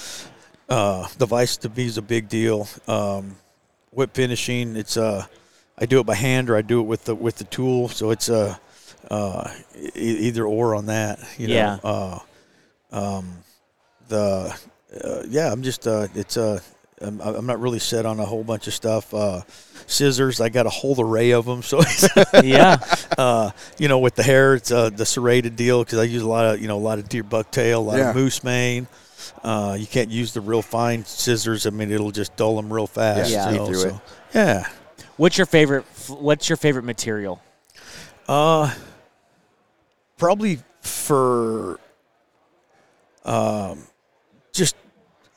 [0.69, 2.67] uh, the vice to me is a big deal.
[2.87, 3.35] Um,
[3.91, 5.25] whip finishing, it's uh,
[5.79, 8.11] I do it by hand or I do it with the with the tool, so
[8.11, 8.55] it's uh,
[9.09, 9.91] uh, e-
[10.27, 11.19] either or on that.
[11.39, 11.53] You know?
[11.55, 11.77] Yeah.
[11.83, 12.19] Uh,
[12.91, 13.43] um,
[14.09, 14.55] the
[15.03, 16.59] uh, yeah, I'm just uh, it's uh,
[17.01, 19.13] I'm, I'm not really set on a whole bunch of stuff.
[19.13, 19.41] Uh,
[19.85, 21.81] scissors, I got a whole array of them, so
[22.43, 22.77] yeah.
[23.17, 26.27] uh, you know, with the hair, it's uh, the serrated deal because I use a
[26.27, 28.09] lot of you know a lot of deer bucktail, a lot Yeah.
[28.09, 28.87] of moose mane.
[29.43, 31.65] Uh, you can't use the real fine scissors.
[31.67, 33.31] I mean, it'll just dull them real fast.
[33.31, 33.51] Yeah.
[33.51, 33.89] you know, through it.
[33.91, 34.01] so,
[34.33, 34.67] yeah.
[35.17, 35.83] What's your favorite?
[36.07, 37.41] What's your favorite material?
[38.27, 38.73] Uh,
[40.17, 41.79] probably for
[43.25, 43.87] um, just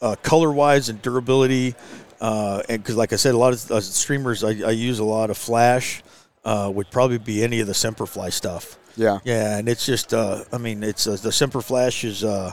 [0.01, 1.74] uh, color wise and durability.
[2.20, 5.05] Uh, and because, like I said, a lot of uh, streamers, I, I use a
[5.05, 6.03] lot of flash.
[6.44, 8.78] Uh, would probably be any of the Semperfli stuff.
[8.96, 9.18] Yeah.
[9.24, 12.51] Yeah, and it's just, uh, I mean, it's uh, the Semper Flash is, uh,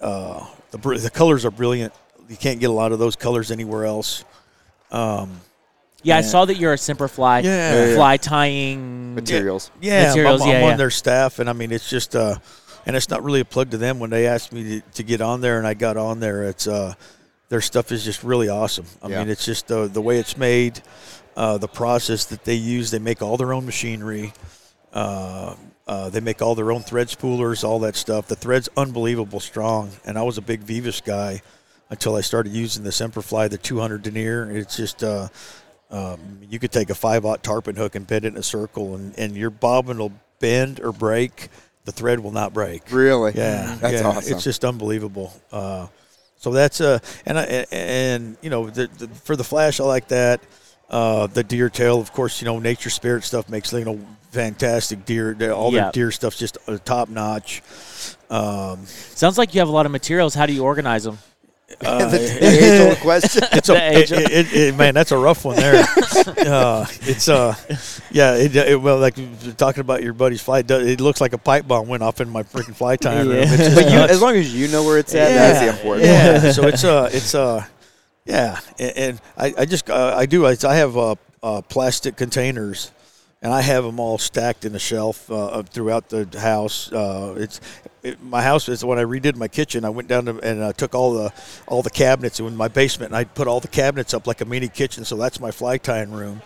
[0.00, 1.92] uh, the br- the colors are brilliant.
[2.28, 4.24] You can't get a lot of those colors anywhere else.
[4.90, 5.40] Um,
[6.02, 7.72] Yeah, I saw that you're a Semperfli Yeah.
[7.74, 7.94] Yeah, yeah.
[7.94, 9.14] fly tying.
[9.14, 9.70] Materials.
[9.80, 10.70] yeah, I'm- Materials, I'm, I'm yeah.
[10.72, 12.36] on their staff, and I mean, it's just, uh,
[12.86, 15.20] and it's not really a plug to them when they asked me to, to get
[15.20, 16.44] on there, and I got on there.
[16.44, 16.94] It's uh,
[17.48, 18.86] their stuff is just really awesome.
[19.02, 19.18] I Yeah.
[19.20, 20.80] mean, it's just uh, the way it's made,
[21.36, 22.90] uh, the process that they use.
[22.90, 24.32] They make all their own machinery.
[24.92, 25.54] Uh,
[25.86, 28.26] uh, they make all their own thread spoolers, all that stuff.
[28.28, 31.42] The thread's unbelievable strong, and I was a big Veevus guy
[31.90, 34.48] until I started using the Semperfli, the 200 denier.
[34.50, 35.28] It's just uh,
[35.90, 38.94] um, you could take a five aught tarpon hook and bend it in a circle,
[38.94, 41.48] and, and your bobbin will bend or break.
[41.90, 42.82] The thread will not break.
[42.92, 43.32] Really?
[43.34, 44.32] Yeah, That's yeah, awesome.
[44.32, 45.32] It's just unbelievable.
[45.50, 45.88] Uh,
[46.36, 50.06] so that's uh, and I, and you know, the, the, for the flash, I like
[50.08, 50.40] that.
[50.88, 53.98] Uh, the deer tail, of course, you know, nature spirit stuff makes you know
[54.30, 55.34] fantastic deer.
[55.52, 55.82] All Yeah.
[55.82, 57.60] their deer stuff's just uh, top notch.
[58.30, 60.36] Um, Sounds like you have a lot of materials.
[60.36, 61.18] How do you organize them?
[61.84, 63.42] Uh, the the age-old question.
[63.52, 65.84] it's a, it, it, it- man, that's a rough one there.
[66.46, 67.54] uh, it's uh,
[68.10, 69.16] yeah, it, it, well, like
[69.56, 72.42] talking about your buddy's flight, it looks like a pipe bomb went off in my
[72.42, 73.28] freaking fly time.
[73.28, 73.36] Yeah.
[73.46, 76.06] It's just But you, as long as you know where it's at, that's the important.
[76.06, 76.52] Yeah.
[76.52, 77.64] so it's uh, it's uh,
[78.24, 82.16] yeah, and, and I, I just uh, I do I, I have uh, uh, plastic
[82.16, 82.92] containers,
[83.42, 86.92] and I have them all stacked in the shelf uh, throughout the house.
[86.92, 87.60] Uh, it's
[88.02, 89.84] it, my house is when I redid my kitchen.
[89.84, 91.32] I went down to, and uh, took all the
[91.66, 94.44] all the cabinets in my basement, and I put all the cabinets up like a
[94.44, 95.04] mini kitchen.
[95.04, 96.42] So that's my fly tying room,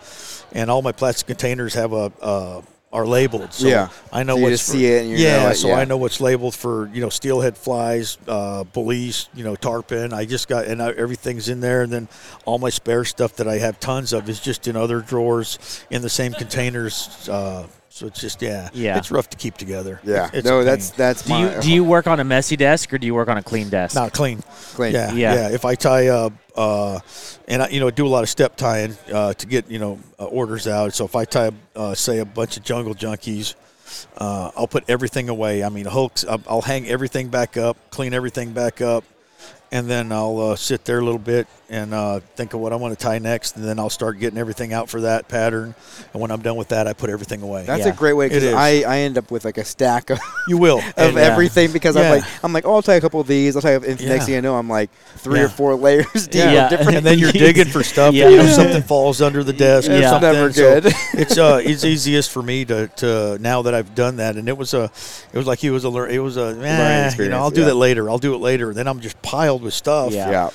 [0.53, 2.11] and all my plastic containers have a.
[2.21, 2.61] Uh,
[2.93, 3.89] are labeled, so Yeah.
[4.09, 5.79] I know So you what's for- see it and you yeah, so yeah.
[5.79, 10.13] I know what's labeled for you know steelhead flies, uh, police, you know tarpon.
[10.13, 12.07] I just got and I, everything's in there, and then
[12.45, 16.03] all my spare stuff that I have tons of is just in other drawers in
[16.03, 17.27] the same containers.
[17.27, 18.97] Uh, so it's just yeah, Yeah.
[18.97, 20.01] it's rough to keep together.
[20.03, 20.25] Yeah.
[20.25, 22.91] It's- it's no, that's that's Do my, you do you work on a messy desk
[22.91, 23.95] or do you work on a clean desk?
[23.95, 24.43] not clean.
[24.73, 24.91] clean.
[24.93, 25.33] Yeah, Yeah.
[25.35, 26.99] yeah, If I tie, uh, uh,
[27.47, 29.99] and I, you know, do a lot of step tying uh, to get you know
[30.19, 30.93] uh, orders out.
[30.93, 33.55] So if I tie, uh, say, a bunch of jungle junkies,
[34.17, 35.63] uh, I'll put everything away.
[35.63, 36.25] I mean, hooks.
[36.27, 39.05] I'll, I'll hang everything back up, clean everything back up,
[39.75, 42.75] and then I'll uh, sit there a little bit and uh, think of what I
[42.75, 45.73] want to tie next, and then I'll start getting everything out for that pattern.
[46.13, 47.65] And when I'm done with that, I put everything away.
[47.65, 47.91] That's Yeah.
[47.91, 48.45] a great way because.
[48.53, 50.77] I, I end up with like a stack of, you will.
[50.79, 52.03] of And, everything because Yeah.
[52.03, 54.01] I'm like I'm like oh I'll tie a couple of these I'll tie and next
[54.03, 54.19] Yeah.
[54.25, 55.45] thing I know I'm like three Yeah.
[55.45, 56.65] or four layers deep Yeah.
[56.65, 58.13] of different and then you're digging for stuff.
[58.13, 58.29] Yeah.
[58.29, 59.89] You know, something falls under the desk.
[59.89, 60.11] Or Yeah.
[60.11, 60.31] something.
[60.31, 60.81] Never So
[61.13, 64.57] it's uh, it's easiest for me to, to now that I've done that, and it
[64.57, 64.83] was a,
[65.33, 67.49] it was like he was a lear- it was a, eh, you experience, know, I'll
[67.49, 67.67] do yeah.
[67.67, 68.09] that later.
[68.09, 68.73] I'll do it later.
[68.73, 70.13] Then I'm just piled with stuff.
[70.13, 70.31] Yeah.
[70.31, 70.49] yeah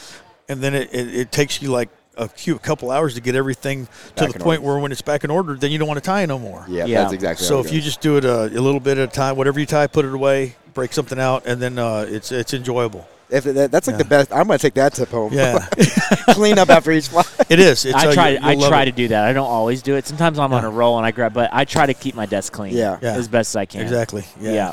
[0.48, 3.34] and then it, it, it takes you like a few a couple hours to get
[3.36, 3.86] everything
[4.16, 4.72] to the point order.
[4.72, 6.64] where when it's back in order, then you don't want to tie no more.
[6.68, 7.02] yeah, Yeah.
[7.02, 9.08] that's exactly So how if it you just do it a, a little bit at
[9.08, 12.32] a time, whatever you tie, put it away, break something out, and then uh, it's
[12.32, 13.06] it's enjoyable.
[13.30, 13.98] if that, that's like Yeah.
[13.98, 15.64] the best I'm gonna take that tip home Yeah,
[16.30, 17.84] clean up after each fly it is.
[17.84, 18.28] It's, I uh, try.
[18.30, 18.86] you- I try it.
[18.86, 19.24] to do that.
[19.24, 20.04] I don't always do it.
[20.06, 22.52] Sometimes I'm on a roll and I grab, but I try to keep my desk
[22.52, 22.74] clean.
[22.74, 22.98] Yeah.
[23.00, 23.14] Yeah.
[23.14, 23.82] as best as I can.
[23.82, 24.24] exactly.
[24.40, 24.52] Yeah.
[24.52, 24.72] Yeah.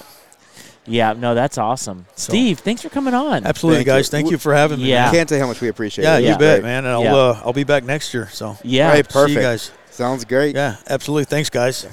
[0.88, 1.14] Yeah.
[1.14, 2.06] No, that's awesome.
[2.16, 3.46] So- Steve, thanks for coming on.
[3.46, 3.94] Absolutely, Thank you.
[3.94, 4.10] guys.
[4.10, 4.86] Thank you for having me.
[4.90, 5.06] Yeah.
[5.06, 5.14] man.
[5.14, 6.64] can't say how much we appreciate Yeah, it you bet, Great.
[6.64, 6.86] man.
[6.86, 7.16] And I'll Yeah.
[7.16, 8.30] uh, I'll be back next year.
[8.32, 8.90] So Yeah.
[8.90, 9.72] Right, see perfect you guys.
[9.92, 11.26] sounds great Yeah, absolutely.
[11.26, 11.86] Thanks, guys.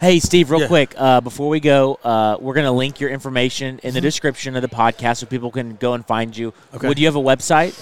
[0.00, 0.66] Hey, Steve, real Yeah.
[0.66, 4.04] quick, uh, before we go, uh, we're going to link your information in the Mm-hmm.
[4.04, 6.52] description of the podcast so people can go and find you.
[6.74, 6.88] Okay.
[6.88, 7.74] Would you have a website?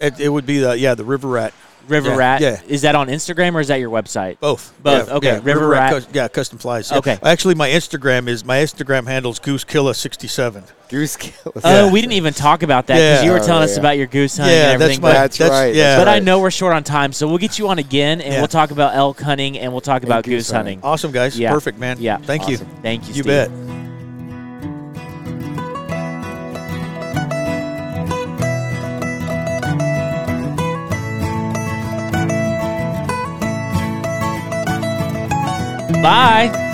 [0.00, 1.52] It, it would be the yeah the River Rat.
[1.88, 2.40] River Yeah, Rat?
[2.42, 2.60] yeah.
[2.68, 4.38] Is that on Instagram or is that your website?
[4.40, 4.74] Both.
[4.82, 5.26] Both, Yeah, okay.
[5.36, 5.90] Yeah, River Rat.
[5.94, 6.90] Cus- yeah, custom flies.
[6.90, 6.98] Yeah.
[6.98, 7.18] Okay.
[7.22, 10.64] Actually, my Instagram is my Instagram handle's is GooseKilla67.
[10.90, 13.24] goose kill Oh, we didn't even talk about that because Yeah.
[13.24, 15.02] you were Oh, telling us oh, about your goose hunting Yeah, and that's everything.
[15.02, 15.08] my.
[15.12, 15.96] but, That's right, Yeah.
[15.96, 18.34] that's but I know we're short on time, so we'll get you on again and
[18.34, 18.40] Yeah.
[18.40, 20.80] we'll talk about elk hunting and we'll talk about goose goose hunting.
[20.82, 21.38] Awesome, guys.
[21.38, 21.50] Yeah.
[21.52, 21.96] Perfect, man.
[22.00, 22.18] Yeah.
[22.18, 22.58] Thank you.
[22.82, 23.24] Thank you, You Steve.
[23.26, 23.50] bet.
[36.08, 36.67] Bye.